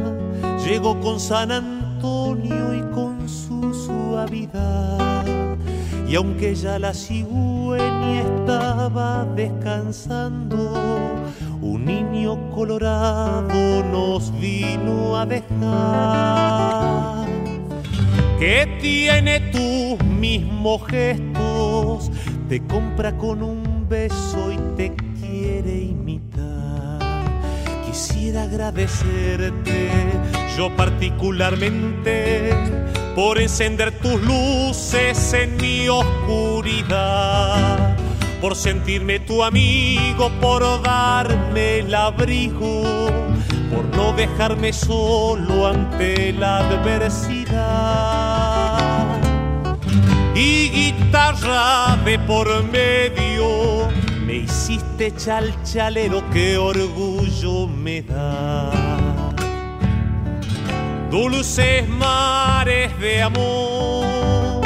llegó 0.66 1.00
con 1.00 1.20
San 1.20 1.52
Antonio 1.52 2.74
y 2.74 2.82
con 2.92 3.30
su 3.30 3.72
suavidad. 3.72 5.28
Y 6.08 6.16
aunque 6.16 6.56
ya 6.56 6.80
la 6.80 6.92
cigüeña 6.92 8.22
estaba 8.22 9.26
descansando, 9.36 10.74
un 11.62 11.86
niño 11.86 12.50
colorado 12.50 13.84
nos 13.92 14.34
vino 14.40 15.16
a 15.16 15.28
dejar. 15.28 17.28
Que 18.40 18.68
tiene 18.82 19.40
tus 19.52 20.04
mismos 20.08 20.82
gestos, 20.88 22.10
te 22.50 22.60
compra 22.66 23.16
con 23.16 23.44
un 23.44 23.86
beso 23.88 24.52
y 24.52 24.58
te 24.76 25.03
quisiera 27.86 28.44
agradecerte 28.44 29.90
yo 30.58 30.76
particularmente 30.76 32.54
por 33.16 33.40
encender 33.40 33.92
tus 34.00 34.22
luces 34.22 35.34
en 35.34 35.56
mi 35.58 35.88
oscuridad, 35.88 37.38
por 38.42 38.56
sentirme 38.56 39.20
tu 39.20 39.44
amigo, 39.44 40.32
por 40.42 40.82
darme 40.82 41.80
el 41.80 41.94
abrigo, 41.94 43.08
por 43.74 43.86
no 43.96 44.14
dejarme 44.14 44.74
solo 44.74 45.68
ante 45.68 46.34
la 46.34 46.58
adversidad. 46.60 47.54
Y 50.36 50.70
guitarra 50.70 51.98
de 52.04 52.18
por 52.20 52.64
medio 52.64 53.34
me 53.44 53.73
hiciste 54.44 55.16
chalchalero, 55.16 56.22
qué 56.32 56.58
orgullo 56.58 57.68
me 57.68 58.02
da. 58.02 58.72
Dulces 61.10 61.88
mares 61.88 62.92
de 63.00 63.22
amor 63.22 64.62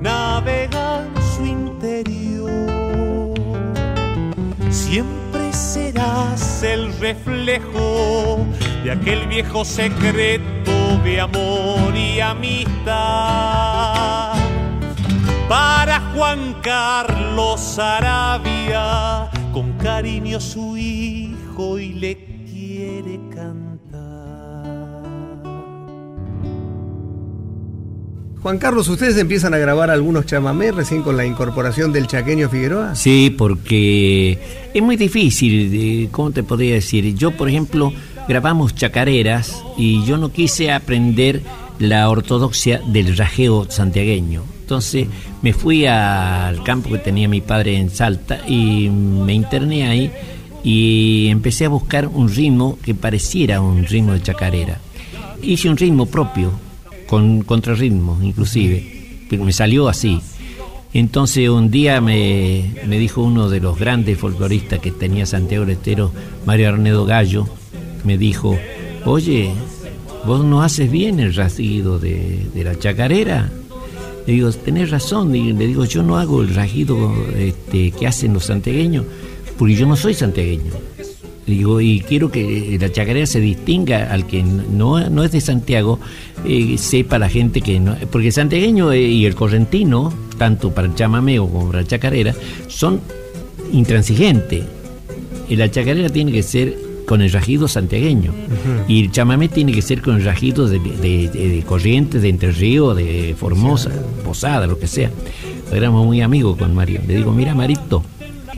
navegan 0.00 1.08
su 1.34 1.46
interior. 1.46 3.34
Siempre 4.70 5.52
serás 5.52 6.62
el 6.62 6.92
reflejo 6.98 8.44
de 8.84 8.90
aquel 8.92 9.26
viejo 9.28 9.64
secreto 9.64 10.98
de 11.04 11.20
amor 11.20 11.94
y 11.94 12.20
amistad 12.20 13.48
para 15.48 16.00
Juan 16.14 16.56
Carlos 16.62 17.78
Arabia, 17.78 19.30
con 19.52 19.72
cariño 19.78 20.40
su 20.40 20.76
hijo 20.76 21.78
y 21.78 21.94
le 21.94 22.44
quiere 22.44 23.18
cantar. 23.34 23.58
Juan 28.42 28.58
Carlos, 28.58 28.88
¿ustedes 28.88 29.16
empiezan 29.16 29.54
a 29.54 29.58
grabar 29.58 29.90
algunos 29.90 30.26
chamamés 30.26 30.74
recién 30.74 31.02
con 31.02 31.16
la 31.16 31.24
incorporación 31.24 31.92
del 31.92 32.06
chaqueño 32.06 32.50
Figueroa? 32.50 32.94
Sí, 32.94 33.34
porque 33.36 34.38
es 34.74 34.82
muy 34.82 34.96
difícil, 34.96 35.70
eh, 35.72 36.08
¿cómo 36.12 36.30
te 36.30 36.42
podría 36.42 36.74
decir? 36.74 37.14
Yo, 37.14 37.30
por 37.30 37.48
ejemplo, 37.48 37.92
grabamos 38.28 38.74
chacareras 38.74 39.64
y 39.78 40.04
yo 40.04 40.18
no 40.18 40.30
quise 40.30 40.72
aprender 40.72 41.40
la 41.78 42.10
ortodoxia 42.10 42.82
del 42.86 43.16
rajeo 43.16 43.66
santiagueño. 43.70 44.57
Entonces 44.68 45.06
me 45.40 45.54
fui 45.54 45.86
al 45.86 46.62
campo 46.62 46.90
que 46.90 46.98
tenía 46.98 47.26
mi 47.26 47.40
padre 47.40 47.78
en 47.78 47.88
Salta 47.88 48.46
y 48.46 48.90
me 48.90 49.32
interné 49.32 49.88
ahí 49.88 50.12
y 50.62 51.28
empecé 51.28 51.64
a 51.64 51.70
buscar 51.70 52.06
un 52.06 52.28
ritmo 52.28 52.78
que 52.82 52.94
pareciera 52.94 53.62
un 53.62 53.86
ritmo 53.86 54.12
de 54.12 54.20
chacarera. 54.20 54.78
Hice 55.40 55.70
un 55.70 55.78
ritmo 55.78 56.04
propio, 56.04 56.52
con 57.06 57.44
contrarritmo 57.44 58.18
inclusive, 58.22 59.24
pero 59.30 59.42
me 59.42 59.54
salió 59.54 59.88
así. 59.88 60.20
Entonces 60.92 61.48
un 61.48 61.70
día 61.70 62.02
me, 62.02 62.74
dijo 62.86 63.22
uno 63.22 63.48
de 63.48 63.60
los 63.60 63.78
grandes 63.78 64.18
folcloristas 64.18 64.80
que 64.80 64.90
tenía 64.92 65.24
Santiago 65.24 65.64
del 65.64 65.78
Mario 66.44 66.68
Arnedo 66.68 67.06
Gallo, 67.06 67.48
me 68.04 68.18
dijo, 68.18 68.58
oye, 69.06 69.50
vos 70.26 70.44
no 70.44 70.62
haces 70.62 70.90
bien 70.90 71.20
el 71.20 71.32
de, 71.98 72.46
de 72.52 72.64
la 72.64 72.78
chacarera. 72.78 73.50
Le 74.28 74.34
digo, 74.34 74.52
tenés 74.52 74.90
razón, 74.90 75.34
y 75.34 75.54
le 75.54 75.66
digo, 75.66 75.86
yo 75.86 76.02
no 76.02 76.18
hago 76.18 76.42
el 76.42 76.54
rajido 76.54 77.14
este, 77.34 77.92
que 77.92 78.06
hacen 78.06 78.34
los 78.34 78.44
santiagueños, 78.44 79.06
porque 79.56 79.74
yo 79.74 79.86
no 79.86 79.96
soy 79.96 80.12
santiagueño. 80.12 80.70
Le 81.46 81.54
digo, 81.54 81.80
y 81.80 82.00
quiero 82.00 82.30
que 82.30 82.76
la 82.78 82.92
chacarera 82.92 83.24
se 83.24 83.40
distinga 83.40 84.12
al 84.12 84.26
que 84.26 84.42
no, 84.42 85.08
no 85.08 85.24
es 85.24 85.32
de 85.32 85.40
Santiago, 85.40 85.98
eh, 86.44 86.76
sepa 86.76 87.18
la 87.18 87.30
gente 87.30 87.62
que 87.62 87.80
no. 87.80 87.96
Porque 88.12 88.28
el 88.28 88.92
eh, 88.92 89.00
y 89.00 89.24
el 89.24 89.34
correntino, 89.34 90.12
tanto 90.36 90.74
para 90.74 90.88
el 90.88 90.94
chamameo 90.94 91.48
como 91.48 91.68
para 91.68 91.80
la 91.80 91.88
chacarera, 91.88 92.34
son 92.66 93.00
intransigentes. 93.72 94.62
La 95.48 95.70
chacarera 95.70 96.10
tiene 96.10 96.32
que 96.32 96.42
ser 96.42 96.87
con 97.08 97.22
el 97.22 97.32
rajido 97.32 97.66
santiagueño. 97.66 98.32
Y 98.86 99.00
el 99.02 99.10
chamamé 99.10 99.48
tiene 99.48 99.72
que 99.72 99.80
ser 99.80 100.02
con 100.02 100.16
el 100.16 100.24
rajido 100.24 100.68
de, 100.68 100.78
de, 100.78 101.28
de 101.28 101.64
Corrientes, 101.66 102.20
de 102.20 102.28
Entre 102.28 102.52
Ríos, 102.52 102.94
de 102.94 103.34
Formosa, 103.36 103.90
Posada, 104.24 104.66
lo 104.66 104.78
que 104.78 104.86
sea. 104.86 105.10
Éramos 105.72 106.04
muy 106.04 106.20
amigos 106.20 106.58
con 106.58 106.74
Mario. 106.74 107.00
Le 107.08 107.16
digo, 107.16 107.32
mira 107.32 107.54
Marito, 107.54 108.04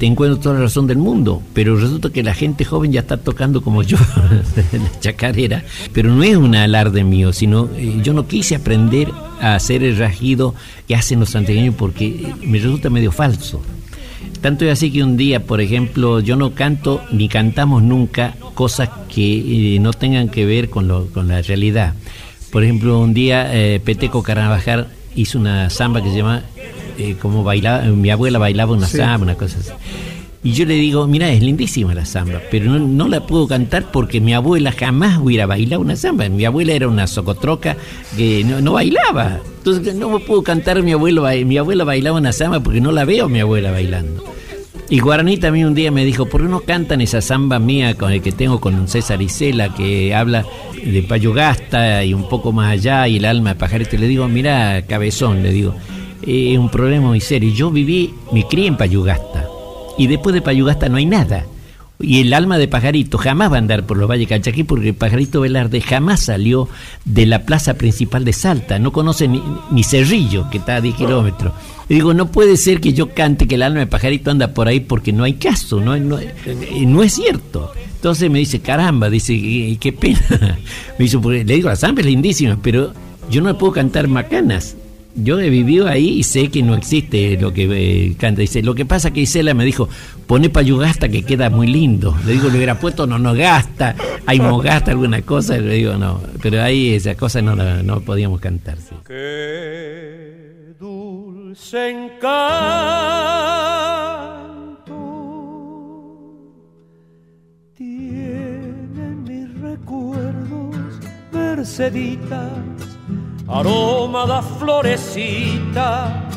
te 0.01 0.07
encuentro 0.07 0.40
toda 0.40 0.57
la 0.57 0.62
razón 0.62 0.88
del 0.88 0.98
mundo, 0.98 1.42
pero 1.55 1.76
resulta 1.76 2.11
que 2.11 2.24
la 2.24 2.34
gente 2.34 2.64
joven 2.64 2.90
ya 2.90 3.01
está 3.01 3.18
tocando 3.18 3.62
como 3.62 3.84
yo, 3.84 3.98
la 4.72 5.01
chacarera, 5.01 5.62
pero 5.92 6.12
no 6.12 6.24
es 6.24 6.36
un 6.36 6.57
alarde 6.57 7.05
mío, 7.05 7.32
sino 7.32 7.68
eh, 7.76 8.01
yo 8.03 8.12
no 8.14 8.26
quise 8.26 8.57
aprender 8.57 9.12
a 9.40 9.55
hacer 9.55 9.84
el 9.84 9.96
rajido 9.96 10.57
que 10.88 10.96
hacen 10.96 11.20
los 11.20 11.30
santiagueños 11.30 11.76
porque 11.76 12.34
me 12.44 12.59
resulta 12.59 12.90
medio 12.90 13.12
falso. 13.12 13.62
Tanto 14.41 14.64
es 14.64 14.72
así 14.72 14.91
que 14.91 15.03
un 15.05 15.16
día, 15.18 15.45
por 15.45 15.61
ejemplo, 15.61 16.20
yo 16.20 16.34
no 16.36 16.53
canto 16.55 17.03
ni 17.12 17.28
cantamos 17.28 17.82
nunca 17.82 18.34
cosas 18.55 18.88
que 19.12 19.74
eh, 19.76 19.78
no 19.80 19.93
tengan 19.93 20.28
que 20.30 20.47
ver 20.47 20.70
con, 20.70 20.88
lo, 20.88 21.07
con 21.09 21.28
la 21.28 21.43
realidad. 21.43 21.95
Por 22.51 22.64
ejemplo, 22.64 22.99
un 23.01 23.12
día 23.12 23.55
eh, 23.55 23.80
Peteco 23.80 24.22
Carnabajar 24.22 24.88
hizo 25.14 25.38
una 25.38 25.68
samba 25.70 26.03
que 26.03 26.11
se 26.11 26.16
llama 26.16 26.43
eh, 26.99 27.16
como 27.20 27.45
bailaba, 27.45 27.82
mi 27.84 28.11
abuela 28.11 28.38
bailaba 28.38 28.72
una 28.72 28.86
Sí. 28.86 28.97
samba, 28.97 29.24
una 29.24 29.34
cosa 29.34 29.59
así. 29.61 29.70
Y 30.43 30.53
yo 30.53 30.64
le 30.64 30.74
digo, 30.74 31.07
mira, 31.07 31.30
es 31.30 31.43
lindísima 31.43 31.93
la 31.93 32.07
samba, 32.07 32.41
pero 32.51 32.70
no, 32.70 32.78
no 32.78 33.09
la 33.09 33.26
puedo 33.26 33.47
cantar 33.47 33.93
porque 33.93 34.22
mi 34.22 34.32
abuela 34.32 34.72
jamás 34.72 35.18
hubiera 35.18 35.45
bailado 35.45 35.82
una 35.82 35.97
samba. 35.97 36.30
Mi 36.30 36.47
abuela 36.47 36.72
era 36.72 36.88
una 36.88 37.07
socotroca 37.07 37.76
que 38.16 38.43
no, 38.45 38.62
no 38.62 38.72
bailaba. 38.72 39.41
Entonces 39.59 39.95
no 39.95 40.18
puedo 40.20 40.43
cantar 40.43 40.82
mi 40.82 40.93
abuelo, 40.93 41.26
mi 41.45 41.59
abuela 41.59 41.84
bailaba 41.84 42.18
una 42.18 42.32
samba 42.32 42.61
porque 42.61 42.80
no 42.80 42.91
la 42.91 43.05
veo 43.05 43.28
mi 43.28 43.41
abuela 43.41 43.70
bailando. 43.70 44.24
Y 44.88 45.01
Guaraní 45.01 45.36
también 45.36 45.66
un 45.66 45.74
día 45.74 45.91
me 45.91 46.07
dijo, 46.07 46.24
¿por 46.24 46.41
qué 46.41 46.49
no 46.49 46.61
cantan 46.61 47.03
esa 47.03 47.20
samba 47.20 47.59
mía 47.59 47.95
con 47.95 48.11
el 48.11 48.22
que 48.22 48.32
tengo 48.32 48.61
con 48.61 48.88
César 48.88 49.20
Isela, 49.20 49.74
que 49.74 50.14
habla 50.14 50.47
de 50.82 51.03
Payogasta 51.03 52.03
y 52.03 52.14
un 52.14 52.28
poco 52.30 52.51
más 52.51 52.72
allá 52.72 53.07
y 53.07 53.18
el 53.18 53.26
alma 53.26 53.51
de 53.51 53.61
pajarito? 53.61 53.97
Y 53.97 53.99
le 53.99 54.09
digo, 54.09 54.26
mira, 54.26 54.86
cabezón, 54.88 55.43
le 55.43 55.53
digo, 55.53 55.74
es 56.26 56.59
un 56.59 56.70
problema 56.70 57.09
muy 57.09 57.20
serio. 57.20 57.53
Yo 57.53 57.70
viví, 57.70 58.14
me 58.32 58.45
crié 58.49 58.68
en 58.68 58.78
Payugasta 58.78 59.47
y 60.03 60.07
después 60.07 60.34
de 60.34 60.42
Payugasta 60.42 60.88
no 60.88 60.96
hay 60.96 61.07
nada. 61.07 61.44
Y 62.03 62.20
el 62.22 62.32
alma 62.32 62.57
de 62.57 62.66
Pajarito 62.66 63.18
jamás 63.18 63.53
va 63.53 63.57
a 63.57 63.59
andar 63.59 63.84
por 63.84 63.98
los 63.98 64.09
valles 64.09 64.26
Calchaquí 64.26 64.64
porque 64.64 64.94
Pajarito 64.94 65.42
Velarde 65.42 65.82
jamás 65.82 66.20
salió 66.20 66.66
de 67.05 67.26
la 67.26 67.42
plaza 67.44 67.74
principal 67.74 68.24
de 68.24 68.32
Salta. 68.32 68.78
No 68.78 68.90
conoce 68.90 69.28
ni, 69.28 69.84
Cerrillo, 69.84 70.48
que 70.51 70.57
está 70.59 70.76
a 70.76 70.80
10 70.80 70.94
kilómetros. 70.94 71.53
Y 71.90 71.94
digo, 71.96 72.14
no 72.14 72.30
puede 72.30 72.57
ser 72.57 72.80
que 72.80 72.94
yo 72.94 73.11
cante 73.11 73.46
que 73.46 73.57
el 73.57 73.62
alma 73.62 73.80
de 73.80 73.86
Pajarito 73.86 74.30
anda 74.30 74.55
por 74.55 74.66
ahí 74.66 74.80
porque 74.80 75.12
no 75.12 75.24
hay 75.24 75.34
caso, 75.34 75.78
no, 75.80 75.94
no, 75.98 76.18
eh, 76.18 76.32
no 76.86 77.03
es 77.03 77.12
cierto. 77.12 77.70
Entonces 77.96 78.30
me 78.30 78.38
dice, 78.38 78.61
caramba, 78.61 79.11
dice, 79.11 79.34
"y- 79.34 79.76
qué 79.76 79.92
pena. 79.92 80.20
Me 80.98 81.05
dice, 81.05 81.18
le 81.22 81.44
digo, 81.44 81.68
la 81.68 81.76
samba 81.76 82.01
es 82.01 82.07
lindísima, 82.07 82.59
pero 82.62 82.94
yo 83.30 83.42
no 83.42 83.59
puedo 83.59 83.74
cantar 83.74 84.09
macanas. 84.09 84.74
Yo 85.14 85.40
he 85.40 85.50
vivido 85.50 85.88
ahí 85.88 86.08
y 86.20 86.22
sé 86.22 86.48
que 86.48 86.62
no 86.62 86.74
existe 86.74 87.36
lo 87.40 87.52
que 87.52 87.68
eh, 87.70 88.14
canta. 88.16 88.40
Dice, 88.40 88.62
lo 88.62 88.74
que 88.74 88.84
pasa 88.84 89.11
que 89.12 89.20
Isela 89.20 89.54
me 89.54 89.64
dijo, 89.64 89.88
pone 90.26 90.50
payugasta 90.50 91.08
que 91.08 91.22
queda 91.24 91.50
muy 91.50 91.66
lindo. 91.66 92.16
Le 92.24 92.32
digo, 92.32 92.48
le 92.48 92.56
hubiera 92.56 92.78
puesto 92.78 93.06
no 93.06 93.18
no 93.18 93.34
gasta, 93.34 93.96
hay 94.26 94.38
mogasta, 94.40 94.92
alguna 94.92 95.22
cosa. 95.22 95.56
Le 95.58 95.74
digo, 95.74 95.94
no, 95.94 96.20
pero 96.40 96.62
ahí 96.62 96.94
esa 96.94 97.14
cosa 97.16 97.42
no 97.42 97.56
no 97.56 98.00
podíamos 98.00 98.40
cantar. 98.40 98.78
sí. 98.78 98.94
Qué 99.06 100.74
dulce 100.78 101.90
encanto 101.90 102.61
tienen 107.76 109.24
mis 109.24 109.61
recuerdos, 109.61 110.76
Merceditas, 111.32 112.52
aroma 113.51 114.26
da 114.26 114.42
florecita, 114.42 116.28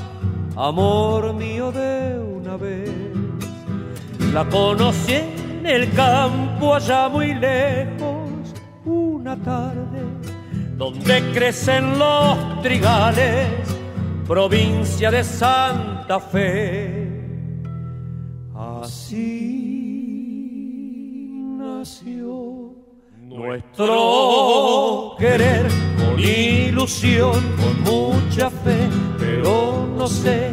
amor 0.55 1.33
mío 1.33 1.71
de 1.71 2.19
una 2.19 2.57
vez. 2.57 2.89
La 4.33 4.43
conocí 4.45 5.13
en 5.13 5.65
el 5.65 5.91
campo 5.93 6.73
allá 6.73 7.07
muy 7.09 7.35
lejos, 7.35 8.53
una 8.85 9.35
tarde 9.37 10.01
donde 10.75 11.21
crecen 11.31 11.99
los 11.99 12.61
trigales, 12.63 13.47
provincia 14.27 15.11
de 15.11 15.23
Santa 15.23 16.19
Fe. 16.19 17.09
Así 18.55 19.53
nació 21.57 22.73
nuestro 23.21 25.15
querer, 25.17 25.67
con 25.97 26.19
con 26.83 27.81
mucha 27.83 28.49
fe, 28.49 28.89
pero 29.17 29.87
no 29.97 30.05
sé 30.05 30.51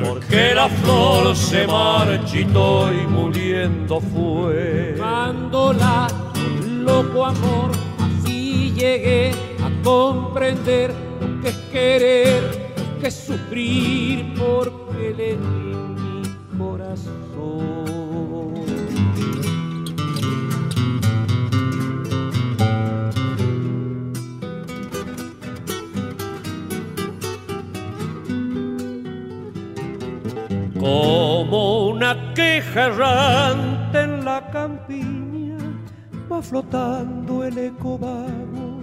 por 0.00 0.20
qué 0.20 0.54
la 0.54 0.68
flor 0.68 1.34
se 1.34 1.66
marchitó 1.66 2.88
y 2.92 3.04
muriendo 3.08 4.00
fue. 4.00 4.94
Amándola 4.96 6.06
con 6.34 6.84
loco 6.84 7.26
amor, 7.26 7.72
así 7.98 8.72
llegué 8.76 9.32
a 9.60 9.82
comprender 9.82 10.94
lo 11.20 11.42
que 11.42 11.48
es 11.48 11.56
querer, 11.72 12.74
lo 12.76 13.00
que 13.00 13.08
es 13.08 13.14
sufrir, 13.14 14.34
porque 14.38 15.14
le 15.16 15.30
di 15.30 15.74
mi 15.96 16.58
corazón. 16.58 17.21
Queja 32.34 32.86
errante 32.86 34.00
en 34.00 34.24
la 34.24 34.48
campiña, 34.50 35.58
va 36.30 36.42
flotando 36.42 37.44
el 37.44 37.58
eco 37.58 37.98
vago 37.98 38.80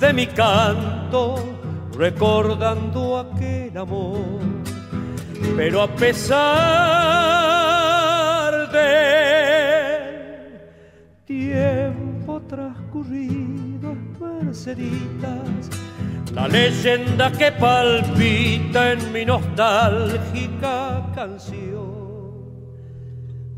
de 0.00 0.12
mi 0.12 0.26
canto, 0.26 1.36
recordando 1.96 3.18
aquel 3.18 3.76
amor. 3.76 4.40
Pero 5.56 5.82
a 5.82 5.88
pesar 5.88 6.38
del 8.70 9.98
tiempo 11.24 12.40
transcurrido, 12.42 13.96
Merceditas, 14.20 15.70
la 16.32 16.46
leyenda 16.48 17.32
que 17.32 17.52
palpita 17.52 18.92
en 18.92 19.12
mi 19.12 19.24
nostálgica 19.24 21.10
canción. 21.14 21.87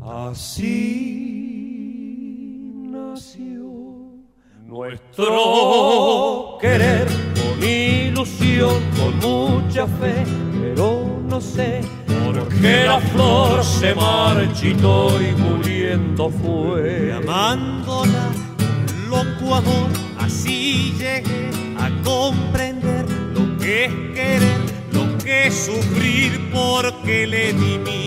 Así 0.03 1.91
nació 2.89 3.69
nuestro 4.65 6.57
querer 6.59 7.07
con 7.35 7.63
ilusión, 7.63 8.81
con 8.97 9.19
mucha 9.19 9.85
fe, 9.85 10.23
pero 10.59 11.21
no 11.29 11.39
sé 11.39 11.81
por 12.07 12.49
qué 12.49 12.85
la 12.85 12.99
flor 12.99 13.63
se 13.63 13.93
marchitó 13.93 15.21
y 15.21 15.33
muriendo 15.39 16.31
fue. 16.31 17.13
Amándola 17.13 18.31
con 18.57 19.09
loco 19.11 19.53
amor, 19.53 19.91
así 20.17 20.95
llegué 20.97 21.51
a 21.77 21.91
comprender 22.03 23.05
lo 23.35 23.55
que 23.59 23.85
es 23.85 23.93
querer, 24.15 24.57
lo 24.93 25.15
que 25.23 25.45
es 25.45 25.53
sufrir, 25.53 26.49
porque 26.51 27.27
le 27.27 27.53
di 27.53 27.77
mi. 27.77 28.01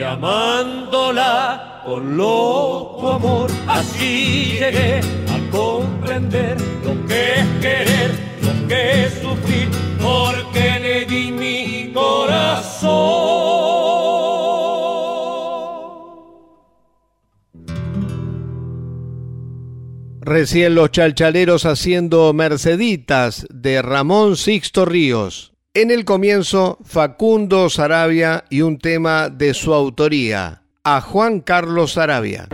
Y 0.00 0.02
amándola 0.02 1.82
con 1.84 2.16
loco 2.16 3.12
amor, 3.12 3.50
así 3.68 4.56
llegué 4.58 5.00
a 5.28 5.50
comprender 5.50 6.58
lo 6.82 7.06
que 7.06 7.34
es 7.34 7.46
querer, 7.60 8.10
lo 8.40 8.66
que 8.66 9.04
es 9.04 9.12
sufrir, 9.20 9.68
porque 10.00 10.80
le 10.80 11.04
di 11.04 11.30
mi 11.30 11.92
corazón. 11.92 12.90
Recién 20.22 20.74
los 20.76 20.92
chalchaleros 20.92 21.66
haciendo 21.66 22.32
Merceditas 22.32 23.46
de 23.50 23.82
Ramón 23.82 24.38
Sixto 24.38 24.86
Ríos. 24.86 25.49
En 25.72 25.92
el 25.92 26.04
comienzo, 26.04 26.78
Facundo 26.84 27.70
Sarabia 27.70 28.44
y 28.50 28.62
un 28.62 28.78
tema 28.78 29.28
de 29.28 29.54
su 29.54 29.72
autoría, 29.72 30.62
a 30.82 31.00
Juan 31.00 31.38
Carlos 31.38 31.92
Sarabia. 31.92 32.48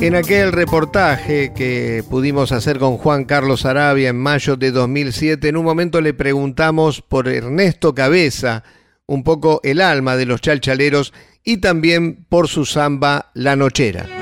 En 0.00 0.14
aquel 0.14 0.52
reportaje 0.52 1.52
que 1.52 2.04
pudimos 2.08 2.52
hacer 2.52 2.78
con 2.78 2.96
Juan 2.96 3.24
Carlos 3.24 3.66
Arabia 3.66 4.10
en 4.10 4.18
mayo 4.18 4.54
de 4.54 4.70
2007, 4.70 5.48
en 5.48 5.56
un 5.56 5.64
momento 5.64 6.00
le 6.00 6.14
preguntamos 6.14 7.02
por 7.02 7.26
Ernesto 7.26 7.96
Cabeza, 7.96 8.62
un 9.06 9.24
poco 9.24 9.60
el 9.64 9.80
alma 9.80 10.14
de 10.14 10.26
los 10.26 10.40
chalchaleros 10.40 11.12
y 11.42 11.56
también 11.56 12.24
por 12.28 12.46
su 12.46 12.64
samba 12.64 13.32
La 13.34 13.56
Nochera. 13.56 14.15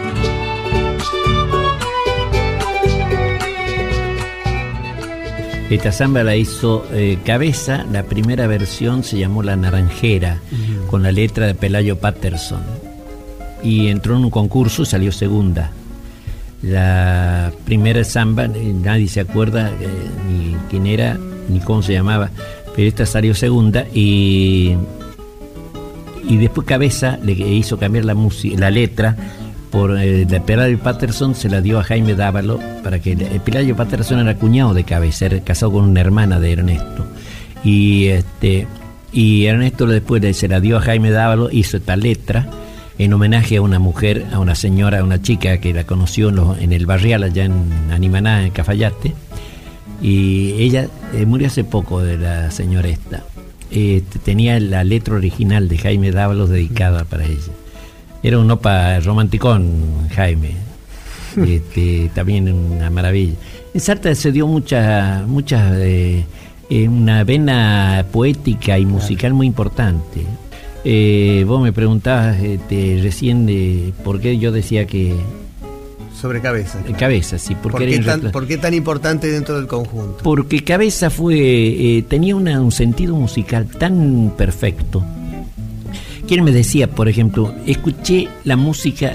Esta 5.74 5.90
samba 5.90 6.22
la 6.22 6.36
hizo 6.36 6.86
eh, 6.92 7.18
Cabeza, 7.24 7.84
la 7.90 8.04
primera 8.04 8.46
versión 8.46 9.02
se 9.02 9.18
llamó 9.18 9.42
La 9.42 9.56
Naranjera, 9.56 10.38
con 10.88 11.02
la 11.02 11.10
letra 11.10 11.48
de 11.48 11.56
Pelayo 11.56 11.98
Patterson. 11.98 12.60
Y 13.60 13.88
entró 13.88 14.16
en 14.16 14.22
un 14.22 14.30
concurso 14.30 14.82
y 14.82 14.86
salió 14.86 15.10
segunda. 15.10 15.72
La 16.62 17.52
primera 17.64 18.04
samba, 18.04 18.44
eh, 18.44 18.72
nadie 18.72 19.08
se 19.08 19.18
acuerda 19.18 19.72
eh, 19.80 19.88
ni 20.28 20.54
quién 20.70 20.86
era, 20.86 21.18
ni 21.48 21.58
cómo 21.58 21.82
se 21.82 21.92
llamaba, 21.92 22.30
pero 22.76 22.86
esta 22.86 23.04
salió 23.04 23.34
segunda 23.34 23.84
y, 23.92 24.76
y 26.22 26.36
después 26.36 26.68
Cabeza 26.68 27.18
le 27.20 27.32
hizo 27.32 27.80
cambiar 27.80 28.04
la, 28.04 28.16
la 28.56 28.70
letra 28.70 29.16
por 29.74 29.98
eh, 29.98 30.24
de 30.24 30.40
Pelayo 30.40 30.78
Patterson 30.78 31.34
se 31.34 31.48
la 31.48 31.60
dio 31.60 31.80
a 31.80 31.82
Jaime 31.82 32.14
Dávalo 32.14 32.60
para 32.84 33.00
que 33.00 33.12
el 33.12 33.40
Pelayo 33.40 33.74
Patterson 33.74 34.20
era 34.20 34.36
cuñado 34.36 34.72
de 34.72 34.84
Cabeza, 34.84 35.28
casado 35.42 35.72
con 35.72 35.84
una 35.84 36.00
hermana 36.00 36.38
de 36.38 36.52
Ernesto 36.52 37.04
y 37.64 38.06
este 38.06 38.68
y 39.12 39.46
Ernesto 39.46 39.86
después 39.86 40.36
se 40.36 40.46
la 40.46 40.60
dio 40.60 40.76
a 40.76 40.80
Jaime 40.80 41.10
Dávalo 41.10 41.50
hizo 41.50 41.78
esta 41.78 41.96
letra 41.96 42.46
en 42.98 43.12
homenaje 43.12 43.56
a 43.56 43.62
una 43.62 43.80
mujer, 43.80 44.24
a 44.32 44.38
una 44.38 44.54
señora, 44.54 45.00
a 45.00 45.04
una 45.04 45.20
chica 45.20 45.58
que 45.58 45.74
la 45.74 45.82
conoció 45.82 46.28
en 46.56 46.72
el 46.72 46.86
barrial 46.86 47.24
allá 47.24 47.44
en 47.44 47.90
Animaná, 47.90 48.44
en 48.44 48.52
Cafayate 48.52 49.12
y 50.00 50.52
ella 50.52 50.86
eh, 51.14 51.26
murió 51.26 51.48
hace 51.48 51.64
poco 51.64 52.00
de 52.00 52.16
la 52.16 52.52
señora 52.52 52.88
esta. 52.88 53.24
Este, 53.72 54.20
tenía 54.20 54.60
la 54.60 54.84
letra 54.84 55.16
original 55.16 55.68
de 55.68 55.78
Jaime 55.78 56.12
Dávalos 56.12 56.48
dedicada 56.48 57.04
para 57.04 57.24
ella. 57.24 57.63
Era 58.24 58.38
un 58.38 58.50
opa 58.50 58.98
romanticón, 59.00 60.08
Jaime. 60.14 60.50
Este, 61.36 62.12
también 62.14 62.48
una 62.52 62.90
maravilla. 62.90 63.34
En 63.74 63.80
Sarta 63.80 64.14
se 64.14 64.30
dio 64.30 64.46
muchas, 64.46 65.26
muchas, 65.26 65.74
eh, 65.78 66.24
eh, 66.70 66.88
una 66.88 67.24
vena 67.24 68.06
poética 68.12 68.78
y 68.78 68.86
musical 68.86 69.34
muy 69.34 69.48
importante. 69.48 70.24
vos 71.44 71.60
me 71.60 71.72
preguntabas 71.72 72.40
este, 72.40 73.00
recién 73.02 73.46
de 73.46 73.92
por 74.04 74.20
qué 74.20 74.38
yo 74.38 74.52
decía 74.52 74.86
que 74.86 75.16
sobre 76.24 76.40
cabeza. 76.40 76.78
Cabeza, 76.98 77.36
sí. 77.38 77.54
¿Por 77.54 77.74
qué, 77.74 77.98
tan, 77.98 78.30
¿Por 78.30 78.46
qué, 78.46 78.56
tan, 78.56 78.72
importante 78.72 79.30
dentro 79.30 79.56
del 79.56 79.66
conjunto? 79.66 80.18
Porque 80.22 80.64
Cabeza 80.64 81.10
fue 81.10 81.36
eh, 81.36 82.04
tenía 82.08 82.34
un 82.34 82.72
sentido 82.72 83.14
musical 83.14 83.66
tan 83.66 84.32
perfecto. 84.34 85.04
Quien 86.26 86.44
me 86.44 86.52
decía, 86.52 86.90
por 86.90 87.08
ejemplo, 87.08 87.54
escuché 87.66 88.28
la 88.44 88.56
música 88.56 89.14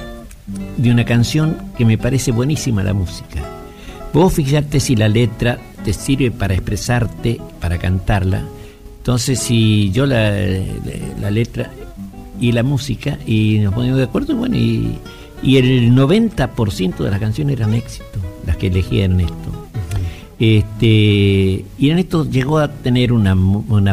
de 0.77 0.91
una 0.91 1.05
canción 1.05 1.57
que 1.77 1.85
me 1.85 1.97
parece 1.97 2.31
buenísima 2.31 2.83
la 2.83 2.93
música. 2.93 3.43
Vos 4.13 4.33
fijate 4.33 4.79
si 4.79 4.95
la 4.95 5.07
letra 5.07 5.59
te 5.83 5.93
sirve 5.93 6.31
para 6.31 6.53
expresarte, 6.53 7.39
para 7.59 7.77
cantarla. 7.77 8.43
Entonces, 8.97 9.39
si 9.39 9.91
yo 9.91 10.05
la, 10.05 10.31
la, 11.21 11.31
letra 11.31 11.71
y 12.39 12.51
la 12.51 12.63
música 12.63 13.17
y 13.25 13.59
nos 13.59 13.73
ponemos 13.73 13.97
de 13.97 14.03
acuerdo, 14.03 14.35
bueno, 14.35 14.55
y 14.55 14.97
y 15.41 15.57
el 15.57 15.91
90% 15.95 16.97
de 16.97 17.11
las 17.11 17.19
canciones 17.19 17.57
eran 17.57 17.73
éxito, 17.73 18.19
las 18.45 18.57
que 18.57 18.67
elegía 18.67 19.05
Ernesto. 19.05 19.67
este, 20.39 21.65
y 21.77 21.89
Ernesto 21.89 22.29
llegó 22.29 22.59
a 22.59 22.69
tener 22.69 23.13
una, 23.13 23.35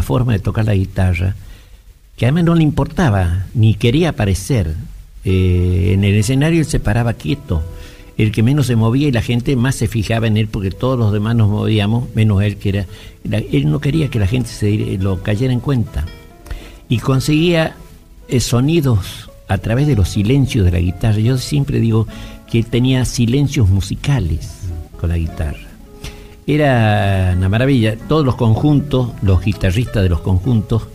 forma 0.03 0.33
de 0.33 0.39
tocar 0.39 0.65
la 0.65 0.75
guitarra 0.75 1.35
que 2.17 2.25
además 2.25 2.45
no 2.45 2.55
le 2.55 2.63
importaba, 2.63 3.47
ni 3.55 3.75
quería 3.75 4.11
aparecer. 4.11 4.75
Eh, 5.25 5.91
en 5.93 6.05
el 6.05 6.15
escenario 6.15 6.61
él 6.61 6.67
se 6.67 6.81
paraba 6.81 7.15
quieto, 7.15 7.63
el 8.17 8.33
que 8.33 8.43
menos 8.43 8.67
se 8.67 8.77
movía 8.77 9.09
y 9.09 9.13
la 9.13 9.23
gente 9.23 9.55
más 9.57 9.75
se 9.75 9.89
fijaba 9.89 10.27
en 10.27 10.37
él 10.37 10.49
porque 10.49 10.71
todos 10.71 10.99
los 10.99 11.13
demás 11.13 11.37
nos 11.37 11.51
movíamos, 11.51 12.09
menos 12.15 12.43
él 12.43 12.57
que 12.57 12.69
era... 12.71 12.87
él 13.25 13.71
no 13.71 13.81
quería 13.81 14.09
que 14.09 14.19
la 14.19 14.27
gente 14.27 14.49
se 14.49 14.99
lo 14.99 15.23
cayera 15.23 15.53
en 15.53 15.61
cuenta. 15.61 16.07
Y 16.89 16.99
conseguía 16.99 17.77
eh, 18.29 18.41
sonidos 18.41 19.29
a 19.49 19.59
través 19.59 19.87
de 19.87 19.97
los 19.97 20.09
silencios 20.09 20.65
de 20.65 20.71
la 20.71 20.79
guitarra. 20.79 21.19
Yo 21.19 21.37
siempre 21.37 21.81
digo 21.81 22.07
que 22.51 22.63
tenía 22.63 23.05
silencios 23.05 23.69
musicales 23.69 24.63
con 24.99 25.11
la 25.11 25.19
guitarra. 25.19 25.59
Era 26.47 27.35
una 27.37 27.49
maravilla. 27.49 27.97
Todos 28.09 28.25
los 28.25 28.37
conjuntos, 28.37 29.11
los 29.21 29.43
guitarristas 29.43 30.03
de 30.03 30.09
los 30.09 30.21
conjuntos 30.21 30.87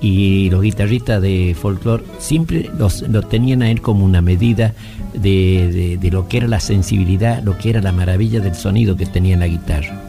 y 0.00 0.48
los 0.50 0.62
guitarristas 0.62 1.20
de 1.20 1.54
folclore 1.60 2.04
siempre 2.18 2.70
los, 2.78 3.04
tenían 3.28 3.62
a 3.62 3.70
él 3.70 3.80
como 3.80 4.04
una 4.04 4.22
medida 4.22 4.74
de, 5.12 5.98
lo 6.10 6.28
que 6.28 6.38
era 6.38 6.48
la 6.48 6.60
sensibilidad, 6.60 7.42
lo 7.42 7.58
que 7.58 7.70
era 7.70 7.80
la 7.82 7.92
maravilla 7.92 8.40
del 8.40 8.54
sonido 8.54 8.96
que 8.96 9.06
tenía 9.06 9.34
en 9.34 9.40
la 9.40 9.48
guitarra. 9.48 10.00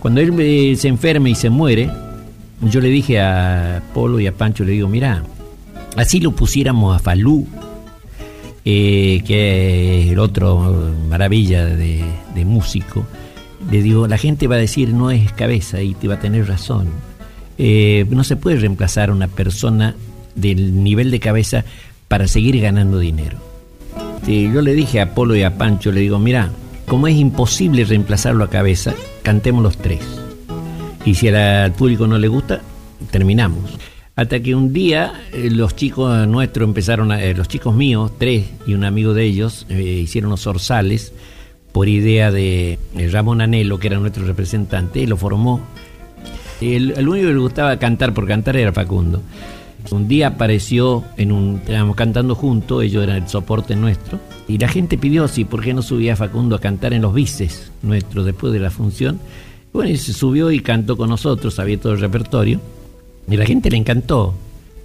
Cuando 0.00 0.20
él 0.20 0.34
eh, 0.38 0.76
se 0.76 0.88
enferma 0.88 1.28
y 1.28 1.34
se 1.34 1.50
muere, 1.50 1.90
yo 2.62 2.80
le 2.80 2.88
dije 2.88 3.20
a 3.20 3.82
Polo 3.92 4.20
y 4.20 4.26
a 4.26 4.32
Pancho, 4.32 4.64
le 4.64 4.72
digo, 4.72 4.88
mira, 4.88 5.24
Así 5.98 6.20
lo 6.20 6.30
pusiéramos 6.30 6.94
a 6.94 7.00
Falú, 7.00 7.48
eh, 8.64 9.20
que 9.26 10.02
es 10.02 10.12
el 10.12 10.18
otro 10.20 10.94
maravilla 11.08 11.64
de, 11.64 12.04
músico. 12.44 13.04
Le 13.72 13.82
digo, 13.82 14.06
la 14.06 14.16
gente 14.16 14.46
va 14.46 14.54
a 14.54 14.58
decir 14.58 14.90
no 14.90 15.10
es 15.10 15.32
cabeza 15.32 15.82
y 15.82 15.94
te 15.94 16.06
va 16.06 16.14
a 16.14 16.20
tener 16.20 16.46
razón. 16.46 16.86
Eh, 17.58 18.06
no 18.10 18.24
se 18.24 18.36
puede 18.36 18.56
reemplazar 18.56 19.10
a 19.10 19.12
una 19.12 19.28
persona 19.28 19.94
del 20.34 20.82
nivel 20.82 21.10
de 21.10 21.20
cabeza 21.20 21.64
para 22.06 22.28
seguir 22.28 22.60
ganando 22.60 22.98
dinero. 22.98 23.38
yo 24.26 24.62
le 24.62 24.74
dije 24.74 25.00
a 25.00 25.14
Polo 25.14 25.36
y 25.36 25.42
a 25.42 25.58
Pancho, 25.58 25.92
le 25.92 26.00
digo, 26.00 26.18
mira, 26.18 26.50
como 26.86 27.06
es 27.06 27.16
imposible 27.16 27.84
reemplazarlo 27.84 28.44
a 28.44 28.50
cabeza, 28.50 28.94
cantemos 29.22 29.62
los 29.62 29.76
tres. 29.76 30.00
Y 31.04 31.14
si 31.14 31.28
al 31.28 31.72
público 31.72 32.06
no 32.06 32.18
le 32.18 32.28
gusta, 32.28 32.60
terminamos. 33.10 33.78
Hasta 34.16 34.40
que 34.40 34.54
un 34.54 34.72
día 34.72 35.12
eh, 35.32 35.48
los 35.48 35.76
chicos 35.76 36.26
nuestros 36.26 36.66
empezaron, 36.66 37.12
a, 37.12 37.22
eh, 37.22 37.34
los 37.34 37.46
chicos 37.46 37.74
míos, 37.74 38.12
tres 38.18 38.46
y 38.66 38.74
un 38.74 38.84
amigo 38.84 39.14
de 39.14 39.24
ellos, 39.24 39.64
eh, 39.68 39.80
hicieron 39.80 40.30
los 40.30 40.46
orzales 40.46 41.12
por 41.72 41.88
idea 41.88 42.32
de 42.32 42.78
Ramón 43.12 43.40
Anelo, 43.40 43.78
que 43.78 43.86
era 43.86 43.98
nuestro 43.98 44.26
representante, 44.26 45.00
y 45.00 45.06
lo 45.06 45.16
formó. 45.16 45.60
El, 46.60 47.08
único 47.08 47.26
que 47.28 47.32
le 47.32 47.38
gustaba 47.38 47.76
cantar 47.78 48.12
por 48.12 48.26
cantar 48.26 48.56
era 48.56 48.72
Facundo. 48.72 49.22
Un 49.90 50.08
día 50.08 50.28
apareció 50.28 51.04
en 51.16 51.32
un, 51.32 51.60
estábamos 51.64 51.96
cantando 51.96 52.34
juntos, 52.34 52.82
ellos 52.82 53.02
eran 53.02 53.22
el 53.22 53.28
soporte 53.28 53.74
nuestro, 53.74 54.18
y 54.46 54.58
la 54.58 54.68
gente 54.68 54.98
pidió 54.98 55.28
si 55.28 55.44
por 55.44 55.62
qué 55.62 55.72
no 55.72 55.82
subía 55.82 56.16
Facundo 56.16 56.56
a 56.56 56.60
cantar 56.60 56.92
en 56.92 57.02
los 57.02 57.14
bices 57.14 57.70
nuestros 57.82 58.26
después 58.26 58.52
de 58.52 58.58
la 58.58 58.70
función. 58.70 59.18
Bueno, 59.72 59.90
y 59.90 59.96
se 59.96 60.12
subió 60.12 60.50
y 60.50 60.60
cantó 60.60 60.96
con 60.96 61.08
nosotros, 61.08 61.54
sabía 61.54 61.80
todo 61.80 61.92
el 61.92 62.00
repertorio, 62.00 62.60
y 63.30 63.36
la 63.36 63.46
gente 63.46 63.70
le 63.70 63.76
encantó. 63.76 64.34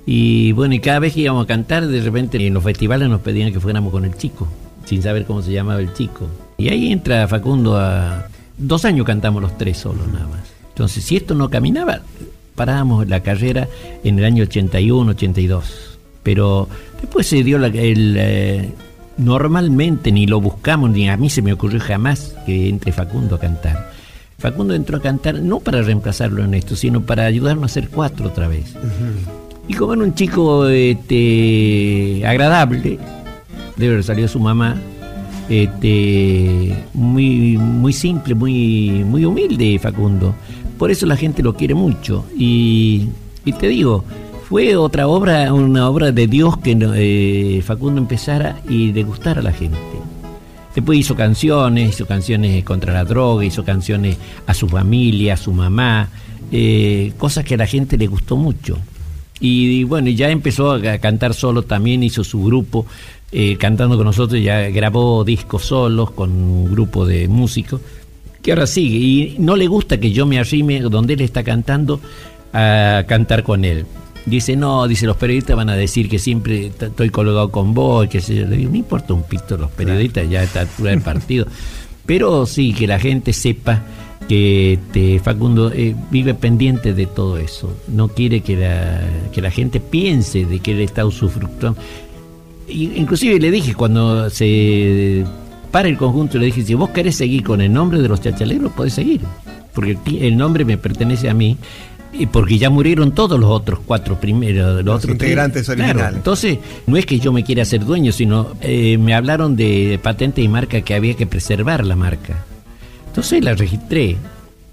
Y 0.05 0.51
bueno, 0.51 0.75
y 0.75 0.79
cada 0.79 0.99
vez 0.99 1.13
que 1.13 1.21
íbamos 1.21 1.45
a 1.45 1.47
cantar, 1.47 1.87
de 1.87 2.01
repente 2.01 2.45
en 2.45 2.53
los 2.53 2.63
festivales 2.63 3.09
nos 3.09 3.21
pedían 3.21 3.51
que 3.51 3.59
fuéramos 3.59 3.91
con 3.91 4.05
el 4.05 4.15
chico, 4.15 4.47
sin 4.85 5.01
saber 5.01 5.25
cómo 5.25 5.41
se 5.41 5.51
llamaba 5.51 5.81
el 5.81 5.93
chico. 5.93 6.27
Y 6.57 6.69
ahí 6.69 6.91
entra 6.91 7.27
Facundo 7.27 7.77
a... 7.77 8.27
Dos 8.57 8.85
años 8.85 9.05
cantamos 9.05 9.41
los 9.41 9.57
tres 9.57 9.77
solos 9.79 10.07
nada 10.07 10.27
más. 10.27 10.52
Entonces, 10.73 11.03
si 11.03 11.15
esto 11.15 11.35
no 11.35 11.49
caminaba, 11.49 12.01
parábamos 12.55 13.07
la 13.07 13.21
carrera 13.21 13.67
en 14.03 14.17
el 14.17 14.25
año 14.25 14.43
81, 14.43 15.11
82. 15.11 15.99
Pero 16.23 16.67
después 16.99 17.27
se 17.27 17.43
dio 17.43 17.59
la, 17.59 17.67
el... 17.67 18.15
Eh, 18.17 18.69
normalmente 19.17 20.11
ni 20.11 20.25
lo 20.25 20.41
buscamos, 20.41 20.89
ni 20.89 21.07
a 21.07 21.17
mí 21.17 21.29
se 21.29 21.43
me 21.43 21.53
ocurrió 21.53 21.79
jamás 21.79 22.35
que 22.45 22.69
entre 22.69 22.91
Facundo 22.91 23.35
a 23.35 23.39
cantar. 23.39 23.91
Facundo 24.39 24.73
entró 24.73 24.97
a 24.97 25.01
cantar 25.01 25.35
no 25.35 25.59
para 25.59 25.81
reemplazarlo 25.83 26.43
en 26.43 26.55
esto, 26.55 26.75
sino 26.75 27.01
para 27.01 27.25
ayudarnos 27.25 27.63
a 27.63 27.65
hacer 27.67 27.89
cuatro 27.89 28.27
otra 28.27 28.47
vez. 28.47 28.75
Y 29.67 29.73
como 29.75 29.93
era 29.93 30.03
un 30.03 30.15
chico 30.15 30.67
este, 30.67 32.23
agradable, 32.25 32.97
debe 33.77 33.93
haber 33.93 34.03
salido 34.03 34.27
su 34.27 34.39
mamá, 34.39 34.75
este, 35.49 36.75
muy, 36.93 37.57
muy 37.57 37.93
simple, 37.93 38.33
muy, 38.35 39.03
muy 39.05 39.25
humilde 39.25 39.77
Facundo. 39.79 40.33
Por 40.77 40.91
eso 40.91 41.05
la 41.05 41.17
gente 41.17 41.43
lo 41.43 41.55
quiere 41.55 41.73
mucho. 41.73 42.25
Y, 42.37 43.09
te 43.59 43.67
digo, 43.67 44.03
fue 44.47 44.75
otra 44.75 45.07
obra, 45.07 45.53
una 45.53 45.89
obra 45.89 46.11
de 46.11 46.27
Dios 46.27 46.57
que 46.57 46.77
eh, 46.95 47.61
Facundo 47.63 48.01
empezara 48.01 48.59
y 48.67 48.91
le 48.91 49.03
gustara 49.03 49.41
a 49.41 49.43
la 49.43 49.53
gente. 49.53 49.77
Después 50.75 50.97
hizo 50.97 51.15
canciones, 51.15 51.89
hizo 51.91 52.07
canciones 52.07 52.63
contra 52.63 52.93
la 52.93 53.05
droga, 53.05 53.45
hizo 53.45 53.63
canciones 53.63 54.17
a 54.47 54.53
su 54.53 54.67
familia, 54.67 55.35
a 55.35 55.37
su 55.37 55.53
mamá, 55.53 56.09
eh, 56.51 57.13
cosas 57.17 57.45
que 57.45 57.53
a 57.53 57.57
la 57.57 57.67
gente 57.67 57.97
le 57.97 58.07
gustó 58.07 58.35
mucho. 58.37 58.77
Y, 59.39 59.83
bueno, 59.83 60.09
ya 60.09 60.29
empezó 60.29 60.71
a 60.71 60.97
cantar 60.99 61.33
solo 61.33 61.63
también, 61.63 62.01
hizo 62.01 62.23
su 62.23 62.43
grupo 62.43 62.85
eh, 63.31 63.57
cantando 63.57 63.97
con 63.97 64.05
nosotros, 64.05 64.41
ya 64.41 64.69
grabó 64.69 65.23
discos 65.23 65.63
solos 65.65 66.11
con 66.11 66.31
un 66.31 66.71
grupo 66.71 67.05
de 67.05 67.27
músicos, 67.27 67.81
que 68.43 68.51
ahora 68.51 68.67
sigue. 68.67 68.97
Y 68.97 69.35
no 69.39 69.55
le 69.55 69.65
gusta 69.67 69.99
que 69.99 70.11
yo 70.11 70.27
me 70.27 70.37
arrime 70.37 70.81
donde 70.81 71.13
él 71.13 71.21
está 71.21 71.43
cantando 71.43 71.99
a 72.51 73.03
cantar 73.07 73.41
con 73.41 73.65
él. 73.65 73.85
Dice, 74.25 74.55
no, 74.55 74.87
dice, 74.87 75.05
los 75.05 75.17
periodistas 75.17 75.55
van 75.55 75.69
a 75.69 75.75
decir 75.75 76.07
que 76.07 76.19
siempre 76.19 76.71
estoy 76.79 77.09
colgado 77.09 77.49
con 77.51 77.73
vos, 77.73 78.07
que 78.07 78.21
se 78.21 78.33
le 78.33 78.55
digo, 78.55 78.69
no 78.69 78.77
importa 78.77 79.13
un 79.13 79.23
pito 79.23 79.57
los 79.57 79.71
periodistas, 79.71 80.29
ya 80.29 80.43
está 80.43 80.61
altura 80.61 80.91
del 80.91 81.01
partido. 81.01 81.47
Pero 82.05 82.45
sí, 82.45 82.73
que 82.73 82.85
la 82.85 82.99
gente 82.99 83.33
sepa 83.33 83.81
que 84.27 84.73
este, 84.73 85.19
Facundo 85.19 85.71
eh, 85.73 85.95
vive 86.11 86.33
pendiente 86.33 86.93
de 86.93 87.05
todo 87.05 87.37
eso. 87.37 87.73
No 87.87 88.09
quiere 88.09 88.41
que 88.41 88.55
la, 88.57 89.01
que 89.33 89.41
la 89.41 89.51
gente 89.51 89.79
piense 89.79 90.45
de 90.45 90.59
que 90.59 90.71
él 90.71 90.81
está 90.81 91.05
usufructuando. 91.05 91.79
Inclusive 92.67 93.39
le 93.39 93.51
dije 93.51 93.73
cuando 93.73 94.29
se 94.29 95.25
para 95.73 95.87
el 95.87 95.97
conjunto, 95.97 96.37
le 96.37 96.45
dije, 96.45 96.61
si 96.61 96.75
vos 96.75 96.91
querés 96.91 97.15
seguir 97.15 97.41
con 97.41 97.59
el 97.59 97.73
nombre 97.73 97.99
de 97.99 98.07
los 98.07 98.21
chachaleros, 98.21 98.71
podés 98.73 98.93
seguir. 98.93 99.21
Porque 99.73 99.97
el 100.21 100.37
nombre 100.37 100.65
me 100.65 100.77
pertenece 100.77 101.31
a 101.31 101.33
mí 101.33 101.57
y 102.13 102.27
porque 102.27 102.59
ya 102.59 102.69
murieron 102.69 103.11
todos 103.11 103.39
los 103.39 103.49
otros 103.49 103.79
cuatro 103.83 104.19
primeros 104.19 104.75
los, 104.75 104.85
los 104.85 104.95
otros 104.97 105.13
integrantes 105.13 105.67
originales. 105.67 106.17
entonces, 106.17 106.59
no 106.85 106.95
es 106.95 107.07
que 107.07 107.17
yo 107.17 107.33
me 107.33 107.43
quiera 107.43 107.63
hacer 107.63 107.83
dueño, 107.83 108.11
sino 108.11 108.49
eh, 108.61 108.99
me 108.99 109.15
hablaron 109.15 109.55
de 109.55 109.99
patente 110.03 110.43
y 110.43 110.47
marca 110.47 110.81
que 110.81 110.93
había 110.93 111.15
que 111.15 111.25
preservar 111.25 111.83
la 111.87 111.95
marca. 111.95 112.45
Entonces 113.07 113.43
la 113.43 113.55
registré. 113.55 114.17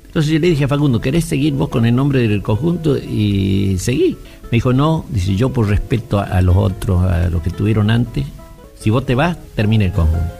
Entonces 0.05 0.31
yo 0.31 0.39
le 0.39 0.51
dije 0.51 0.65
a 0.65 0.69
Facundo, 0.69 1.01
¿querés 1.01 1.25
seguir 1.25 1.55
vos 1.55 1.71
con 1.71 1.87
el 1.87 1.97
nombre 1.97 2.29
del 2.29 2.43
conjunto? 2.43 2.99
Y 2.99 3.77
seguí. 3.79 4.19
Me 4.51 4.57
dijo, 4.57 4.75
no, 4.75 5.07
dice 5.09 5.35
yo 5.35 5.51
por 5.51 5.67
respeto 5.67 6.19
a, 6.19 6.43
los 6.43 6.57
otros, 6.57 7.05
a 7.05 7.31
los 7.31 7.41
que 7.41 7.49
tuvieron 7.49 7.89
antes, 7.89 8.27
si 8.79 8.91
vos 8.91 9.07
te 9.07 9.15
vas, 9.15 9.39
termina 9.55 9.87
el 9.87 9.93
conjunto. 9.93 10.40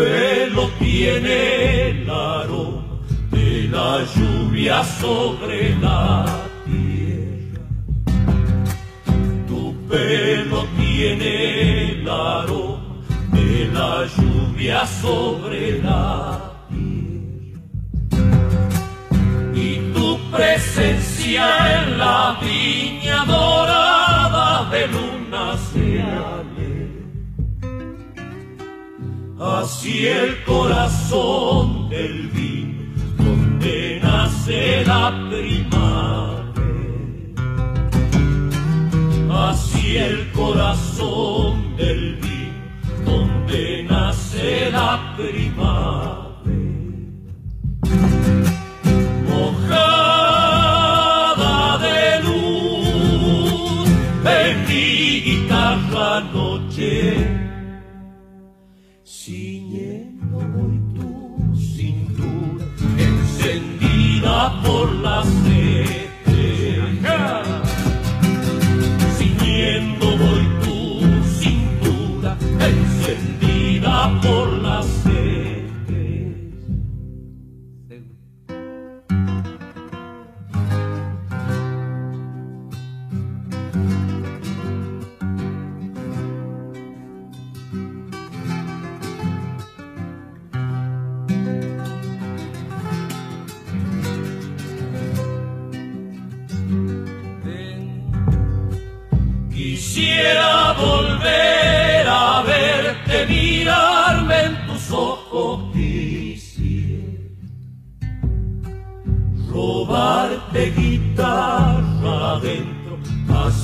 pelo 0.00 0.70
tiene 0.78 1.90
el 1.90 2.08
aroma 2.08 3.00
de 3.30 3.68
la 3.70 4.02
lluvia 4.14 4.82
sobre 4.82 5.76
la 5.76 6.24
tierra. 6.64 7.60
Tu 9.46 9.62
pelo 9.90 10.64
tiene 10.78 11.32
el 11.90 12.08
aroma 12.08 13.02
de 13.32 13.68
la 13.74 14.06
lluvia 14.16 14.86
sobre 14.86 15.82
la 15.82 16.54
tierra. 16.70 17.60
Y 19.54 19.68
tu 19.92 20.18
presencia 20.30 21.44
en 21.76 21.98
la 21.98 22.38
viña 22.40 23.24
de 24.70 24.86
luna 24.86 25.58
se 25.72 26.00
Así 29.62 30.06
el 30.06 30.42
corazón 30.44 31.90
del 31.90 32.28
vino 32.28 32.94
donde 33.18 34.00
nace 34.02 34.82
la 34.86 35.12
primavera. 35.28 36.52
Así 39.50 39.98
el 39.98 40.32
corazón 40.32 41.76
del 41.76 42.16
vino 42.22 43.04
donde 43.04 43.82
nace 43.82 44.70
la 44.70 45.14
primavera. 45.18 45.69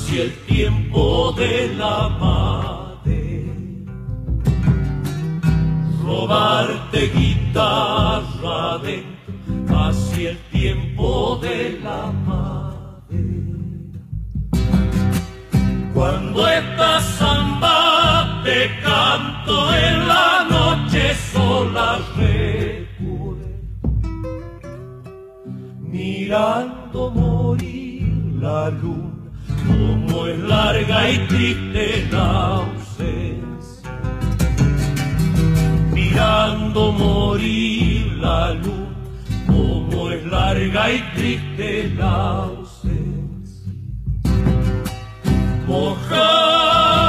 si 0.07 0.21
el 0.21 0.33
tiempo 0.45 1.33
de 1.33 1.75
la 1.75 2.07
madre. 2.07 3.45
Robarte 6.01 7.11
guitarra 7.13 8.77
de 8.85 9.03
así 9.75 10.27
el 10.27 10.37
tiempo 10.59 11.37
de 11.41 11.79
la 11.83 12.11
madre. 12.29 13.25
Cuando 15.93 16.47
esta 16.47 17.01
samba 17.01 18.41
te 18.45 18.69
canto 18.81 19.55
en 19.75 20.07
la 20.07 20.47
noche 20.49 21.15
sola 21.33 21.99
recuerdo, 22.15 23.45
mirando 25.81 27.11
morir 27.11 28.07
la 28.39 28.69
luz 28.69 29.16
como 29.67 30.27
es 30.27 30.39
larga 30.39 31.09
y 31.09 31.17
triste 31.27 32.07
la 32.11 32.55
ausencia, 32.57 33.91
mirando 35.93 36.91
morir 36.91 38.13
la 38.17 38.53
luna, 38.53 38.95
como 39.45 40.11
es 40.11 40.25
larga 40.25 40.91
y 40.91 40.99
triste 41.15 41.93
la 41.97 42.43
ausencia. 42.43 43.73
Mojada 45.67 47.06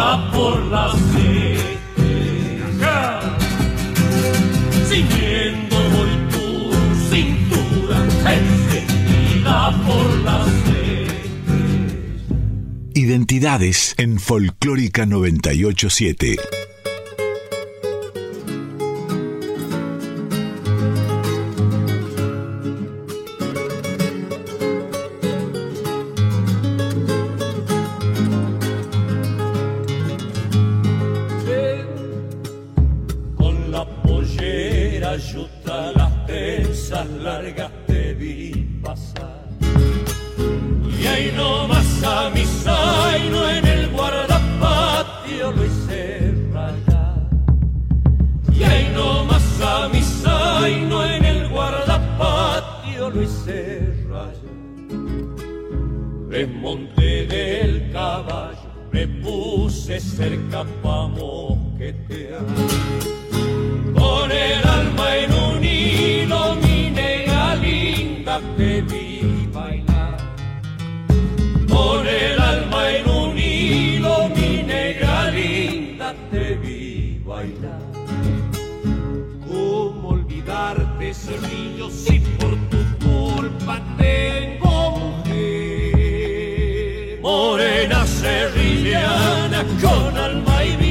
encendida 0.00 0.30
por 0.32 0.62
la 0.66 0.92
sed. 1.12 1.56
Ciñendo 4.88 5.76
hoy 5.76 6.12
tu 6.30 6.44
cintura 7.10 7.96
encendida 8.34 9.82
por 9.86 10.06
la 10.24 10.46
Identidades 12.94 13.94
en 13.98 14.18
Folclórica 14.18 15.06
987. 15.06 16.36
cerrillos 81.14 81.92
si 81.92 82.20
por 82.38 82.56
tu 82.68 82.78
culpa 83.04 83.80
tengo 83.98 84.98
mujer. 84.98 85.98
Morena 87.20 88.06
serrillana 88.06 89.64
con 89.80 90.16
alma 90.16 90.64
y 90.64 90.76
vida. 90.76 90.89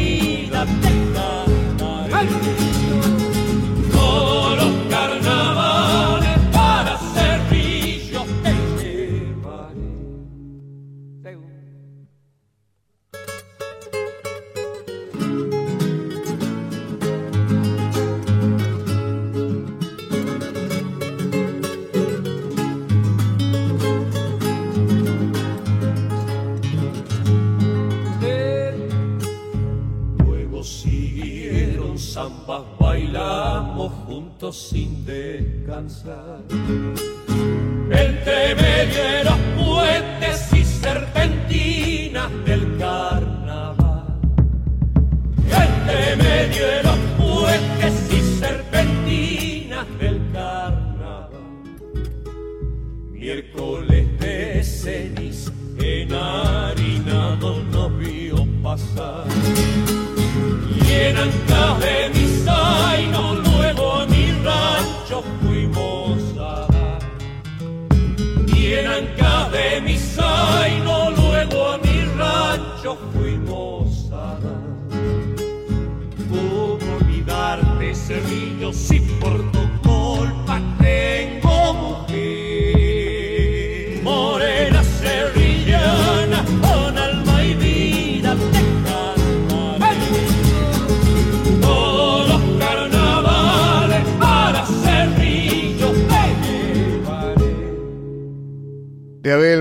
Sin 34.52 35.06
descansar. 35.06 36.42
Entre 37.92 38.56
medio 38.56 39.59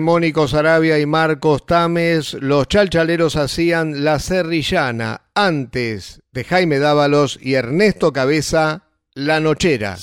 Mónico 0.08 0.48
Sarabia 0.48 0.98
y 0.98 1.04
Marcos 1.04 1.66
Tames, 1.66 2.32
los 2.40 2.66
chalchaleros 2.66 3.36
hacían 3.36 4.04
La 4.04 4.18
Serrillana, 4.18 5.20
antes 5.34 6.22
de 6.32 6.44
Jaime 6.44 6.78
Dávalos 6.78 7.38
y 7.42 7.52
Ernesto 7.52 8.10
Cabeza, 8.10 8.84
La 9.12 9.38
Nochera. 9.40 9.98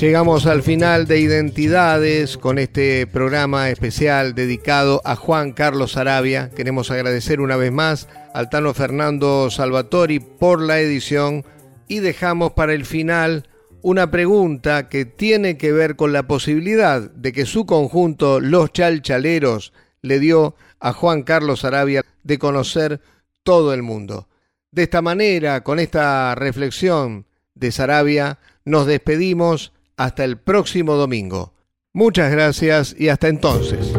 Llegamos 0.00 0.46
al 0.46 0.64
final 0.64 1.06
de 1.06 1.20
Identidades 1.20 2.38
con 2.38 2.58
este 2.58 3.06
programa 3.06 3.70
especial 3.70 4.34
dedicado 4.34 5.00
a 5.04 5.14
Juan 5.14 5.52
Carlos 5.52 5.92
Sarabia. 5.92 6.50
Queremos 6.56 6.90
agradecer 6.90 7.40
una 7.40 7.54
vez 7.54 7.70
más 7.70 8.08
al 8.34 8.48
Tano 8.50 8.74
Fernando 8.74 9.50
Salvatori 9.50 10.20
por 10.20 10.60
la 10.60 10.80
edición 10.80 11.44
y 11.88 12.00
dejamos 12.00 12.52
para 12.52 12.72
el 12.72 12.84
final 12.84 13.48
una 13.82 14.10
pregunta 14.10 14.88
que 14.88 15.04
tiene 15.04 15.58
que 15.58 15.72
ver 15.72 15.96
con 15.96 16.12
la 16.12 16.26
posibilidad 16.26 17.10
de 17.10 17.32
que 17.32 17.46
su 17.46 17.66
conjunto 17.66 18.40
Los 18.40 18.72
Chalchaleros 18.72 19.72
le 20.00 20.20
dio 20.20 20.54
a 20.80 20.92
Juan 20.92 21.22
Carlos 21.22 21.60
Sarabia 21.60 22.04
de 22.22 22.38
conocer 22.38 23.00
todo 23.42 23.74
el 23.74 23.82
mundo. 23.82 24.28
De 24.70 24.84
esta 24.84 25.02
manera, 25.02 25.62
con 25.62 25.78
esta 25.78 26.34
reflexión 26.34 27.26
de 27.54 27.72
Sarabia, 27.72 28.38
nos 28.64 28.86
despedimos 28.86 29.72
hasta 29.96 30.24
el 30.24 30.38
próximo 30.38 30.94
domingo. 30.94 31.52
Muchas 31.92 32.30
gracias 32.30 32.96
y 32.98 33.08
hasta 33.08 33.28
entonces. 33.28 33.92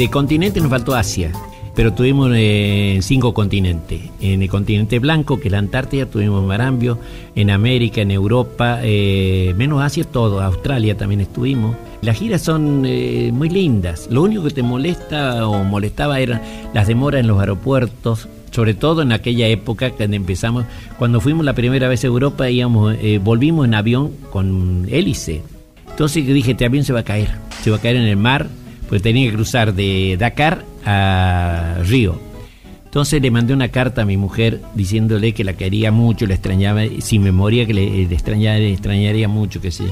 De 0.00 0.08
continente 0.08 0.62
nos 0.62 0.70
faltó 0.70 0.94
Asia. 0.94 1.30
pero 1.74 1.92
tuvimos 1.92 2.32
eh, 2.34 3.00
cinco 3.02 3.34
continentes. 3.34 4.00
En 4.22 4.40
el 4.40 4.48
continente 4.48 4.98
blanco, 4.98 5.38
que 5.38 5.48
es 5.48 5.52
la 5.52 5.58
Antártida, 5.58 6.06
tuvimos 6.06 6.42
Marambio, 6.42 6.98
en 7.34 7.50
América, 7.50 8.00
en 8.00 8.10
Europa, 8.10 8.78
eh, 8.82 9.52
menos 9.58 9.82
Asia, 9.82 10.04
todo, 10.04 10.40
Australia 10.40 10.96
también 10.96 11.20
estuvimos. 11.20 11.76
Las 12.00 12.16
giras 12.16 12.40
son 12.40 12.84
eh, 12.86 13.30
muy 13.30 13.50
lindas. 13.50 14.08
Lo 14.10 14.22
único 14.22 14.44
que 14.44 14.52
te 14.52 14.62
molesta 14.62 15.46
o 15.46 15.64
molestaba 15.64 16.18
eran 16.18 16.40
las 16.72 16.86
demoras 16.86 17.20
en 17.20 17.26
los 17.26 17.38
aeropuertos, 17.38 18.26
sobre 18.52 18.72
todo 18.72 19.02
en 19.02 19.12
aquella 19.12 19.48
época 19.48 19.90
cuando 19.90 20.16
empezamos, 20.16 20.64
cuando 20.98 21.20
fuimos 21.20 21.44
la 21.44 21.52
primera 21.52 21.88
vez 21.88 22.04
a 22.04 22.06
Europa, 22.06 22.48
íbamos, 22.48 22.96
volvimos 23.22 23.66
en 23.66 23.74
avión 23.74 24.12
con 24.32 24.86
hélice. 24.90 25.42
Entonces 25.90 26.26
dije, 26.26 26.52
este 26.52 26.64
avión 26.64 26.84
se 26.84 26.94
va 26.94 27.00
a 27.00 27.04
caer, 27.04 27.32
se 27.62 27.70
va 27.70 27.76
a 27.76 27.80
caer 27.80 27.96
en 27.96 28.04
el 28.04 28.16
mar, 28.16 28.48
pues 28.90 29.00
tenía 29.00 29.30
que 29.30 29.34
cruzar 29.34 29.72
de 29.72 30.16
Dakar 30.18 30.66
a 30.84 31.78
Río. 31.86 32.20
Entonces 32.84 33.22
le 33.22 33.30
mandé 33.30 33.54
una 33.54 33.68
carta 33.68 34.02
a 34.02 34.04
mi 34.04 34.18
mujer 34.18 34.60
diciéndole 34.74 35.32
que 35.32 35.44
la 35.44 35.54
quería 35.54 35.92
mucho, 35.92 36.26
la 36.26 36.34
extrañaba, 36.34 36.82
sin 37.00 37.22
memoria 37.22 37.64
que 37.64 37.72
le, 37.72 38.02
extrañaba, 38.02 38.58
le 38.58 38.72
extrañaría 38.72 39.28
mucho, 39.28 39.60
que 39.62 39.70
sé 39.70 39.84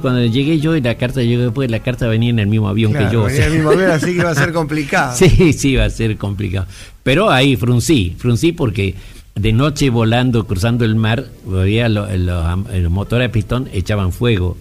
cuando 0.00 0.24
llegué 0.24 0.60
yo 0.60 0.76
y 0.76 0.80
la 0.80 0.94
carta 0.94 1.22
llegó 1.22 1.42
después, 1.42 1.70
la 1.70 1.80
carta 1.80 2.06
venía 2.06 2.30
en 2.30 2.38
el 2.38 2.46
mismo 2.46 2.68
avión 2.68 2.92
que 2.92 3.08
yo. 3.12 3.24
Venía 3.24 3.46
en 3.46 3.46
el 3.46 3.52
mismo 3.54 3.70
avión, 3.70 3.90
así 3.90 4.06
que 4.06 4.20
iba 4.20 4.30
a 4.30 4.34
ser 4.34 4.52
complicado. 4.52 5.16
sí, 5.16 5.52
sí, 5.52 5.70
iba 5.70 5.84
a 5.84 5.90
ser 5.90 6.16
complicado. 6.16 6.66
Pero 7.02 7.30
ahí 7.30 7.56
fruncí, 7.56 8.14
fruncí 8.16 8.52
porque 8.52 8.94
de 9.34 9.52
noche 9.52 9.90
volando, 9.90 10.46
cruzando 10.46 10.84
el 10.84 10.94
mar, 10.96 11.26
veía 11.46 11.88
los, 11.88 12.08
motores 12.90 13.26
de 13.26 13.30
pistón 13.30 13.68
echaban 13.72 14.12
fuego. 14.12 14.56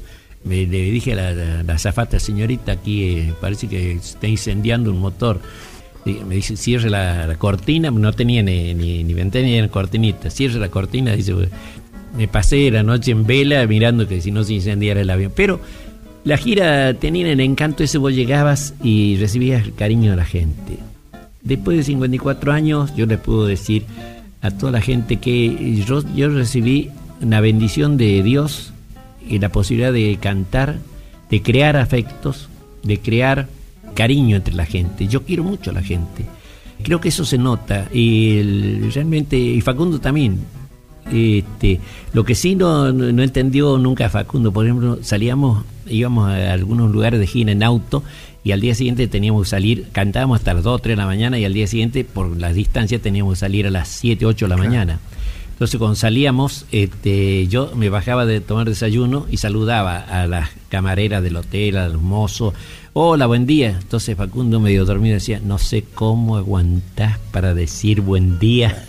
Le 0.47 0.91
dije 0.91 1.13
a 1.13 1.63
la, 1.63 1.79
zafata, 1.79 2.19
señorita, 2.19 2.73
aquí 2.73 3.03
eh, 3.03 3.33
parece 3.39 3.67
que 3.67 3.93
está 3.93 4.27
incendiando 4.27 4.91
un 4.91 4.99
motor. 4.99 5.39
me 6.05 6.35
dice, 6.35 6.55
cierre 6.55 6.89
la, 6.89 7.35
cortina, 7.37 7.91
no 7.91 8.13
tenía 8.13 8.41
ni, 8.43 8.73
ni, 8.73 9.03
ni 9.03 9.13
ventana 9.13 9.47
ni 9.47 9.67
cortinita, 9.69 10.29
cierre 10.29 10.59
la 10.59 10.69
cortina, 10.69 11.15
dice, 11.15 11.33
me 12.15 12.27
pasé 12.27 12.71
la 12.71 12.83
noche 12.83 13.11
en 13.11 13.25
vela 13.25 13.65
mirando 13.67 14.07
que 14.07 14.21
si 14.21 14.31
no 14.31 14.43
se 14.43 14.53
incendiara 14.53 15.01
el 15.01 15.09
avión. 15.09 15.31
Pero 15.35 15.59
la 16.23 16.37
gira 16.37 16.93
tenía 16.95 17.31
el 17.31 17.39
encanto 17.39 17.83
ese, 17.83 17.97
vos 17.97 18.13
llegabas 18.13 18.73
y 18.83 19.17
recibías 19.17 19.63
el 19.63 19.73
cariño 19.73 20.11
de 20.11 20.17
la 20.17 20.25
gente. 20.25 20.77
Después 21.41 21.77
de 21.77 21.83
54 21.83 22.51
años, 22.51 22.93
yo 22.95 23.05
les 23.05 23.19
puedo 23.19 23.45
decir 23.45 23.85
a 24.41 24.51
toda 24.51 24.71
la 24.73 24.81
gente 24.81 25.17
que 25.17 25.81
yo, 25.85 26.03
yo 26.15 26.29
recibí 26.29 26.89
una 27.21 27.39
bendición 27.39 27.97
de 27.97 28.21
Dios 28.23 28.73
y 29.29 29.39
la 29.39 29.49
posibilidad 29.49 29.93
de 29.93 30.17
cantar, 30.21 30.77
de 31.29 31.41
crear 31.41 31.77
afectos, 31.77 32.49
de 32.83 32.99
crear 32.99 33.47
cariño 33.93 34.35
entre 34.35 34.53
la 34.53 34.65
gente. 34.65 35.07
Yo 35.07 35.23
quiero 35.23 35.43
mucho 35.43 35.71
a 35.71 35.73
la 35.73 35.81
gente. 35.81 36.25
Creo 36.83 37.01
que 37.01 37.09
eso 37.09 37.25
se 37.25 37.37
nota 37.37 37.87
y 37.91 38.79
realmente, 38.93 39.37
y 39.37 39.61
Facundo 39.61 39.99
también, 39.99 40.39
este, 41.11 41.79
lo 42.13 42.23
que 42.23 42.35
sí 42.35 42.55
no, 42.55 42.91
no, 42.91 43.23
entendió 43.23 43.77
nunca 43.77 44.09
Facundo, 44.09 44.51
por 44.51 44.65
ejemplo, 44.65 44.99
salíamos, 45.01 45.63
íbamos 45.87 46.29
a 46.29 46.53
algunos 46.53 46.91
lugares 46.91 47.19
de 47.19 47.27
gira 47.27 47.51
en 47.51 47.63
auto 47.63 48.03
y 48.43 48.51
al 48.51 48.61
día 48.61 48.75
siguiente 48.75 49.07
teníamos 49.07 49.43
que 49.43 49.49
salir, 49.49 49.87
cantábamos 49.91 50.39
hasta 50.39 50.53
las 50.53 50.63
2 50.63 50.75
o 50.75 50.79
3 50.79 50.95
de 50.95 51.01
la 51.01 51.05
mañana 51.05 51.39
y 51.39 51.45
al 51.45 51.53
día 51.53 51.67
siguiente, 51.67 52.03
por 52.05 52.37
la 52.37 52.53
distancia, 52.53 52.99
teníamos 52.99 53.33
que 53.33 53.39
salir 53.39 53.67
a 53.67 53.71
las 53.71 53.87
7, 53.87 54.25
8 54.25 54.45
de 54.45 54.49
la 54.49 54.57
mañana. 54.57 54.99
Entonces 55.57 55.79
cuando 55.79 55.95
salíamos, 55.95 56.67
este, 56.71 57.47
yo 57.47 57.71
me 57.75 57.89
bajaba 57.89 58.27
de 58.27 58.41
tomar 58.41 58.69
desayuno 58.69 59.25
y 59.31 59.37
saludaba 59.37 59.97
a 59.97 60.27
las 60.27 60.51
camareras 60.69 61.23
del 61.23 61.35
hotel, 61.35 61.77
a 61.77 61.89
los 61.89 61.99
mozos, 61.99 62.53
hola, 62.93 63.25
buen 63.25 63.47
día. 63.47 63.75
Entonces 63.81 64.15
Facundo 64.15 64.59
medio 64.59 64.85
dormido 64.85 65.15
decía, 65.15 65.41
no 65.43 65.57
sé 65.57 65.83
cómo 65.95 66.37
aguantás 66.37 67.17
para 67.31 67.55
decir 67.55 68.01
buen 68.01 68.37
día 68.37 68.85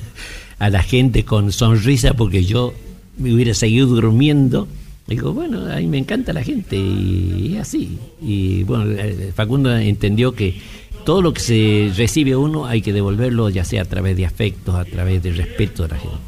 a 0.59 0.69
la 0.69 0.83
gente 0.83 1.25
con 1.25 1.53
sonrisa 1.53 2.13
porque 2.13 2.45
yo 2.45 2.75
me 3.17 3.33
hubiera 3.33 3.55
seguido 3.55 3.87
durmiendo. 3.87 4.69
Digo, 5.07 5.33
bueno, 5.33 5.73
a 5.73 5.77
mí 5.77 5.87
me 5.87 5.97
encanta 5.97 6.35
la 6.35 6.43
gente 6.43 6.77
y 6.77 7.55
es 7.55 7.63
así. 7.63 7.99
Y 8.21 8.65
bueno, 8.65 8.91
eh, 8.91 9.33
Facundo 9.35 9.75
entendió 9.75 10.33
que 10.33 10.61
todo 11.07 11.23
lo 11.23 11.33
que 11.33 11.41
se 11.41 11.93
recibe 11.97 12.37
uno 12.37 12.67
hay 12.67 12.83
que 12.83 12.93
devolverlo 12.93 13.49
ya 13.49 13.65
sea 13.65 13.81
a 13.81 13.87
través 13.87 14.19
de 14.19 14.27
afectos, 14.27 14.75
a 14.75 14.85
través 14.85 15.23
de 15.23 15.33
respeto 15.33 15.85
de 15.85 15.89
la 15.89 15.97
gente. 15.99 16.28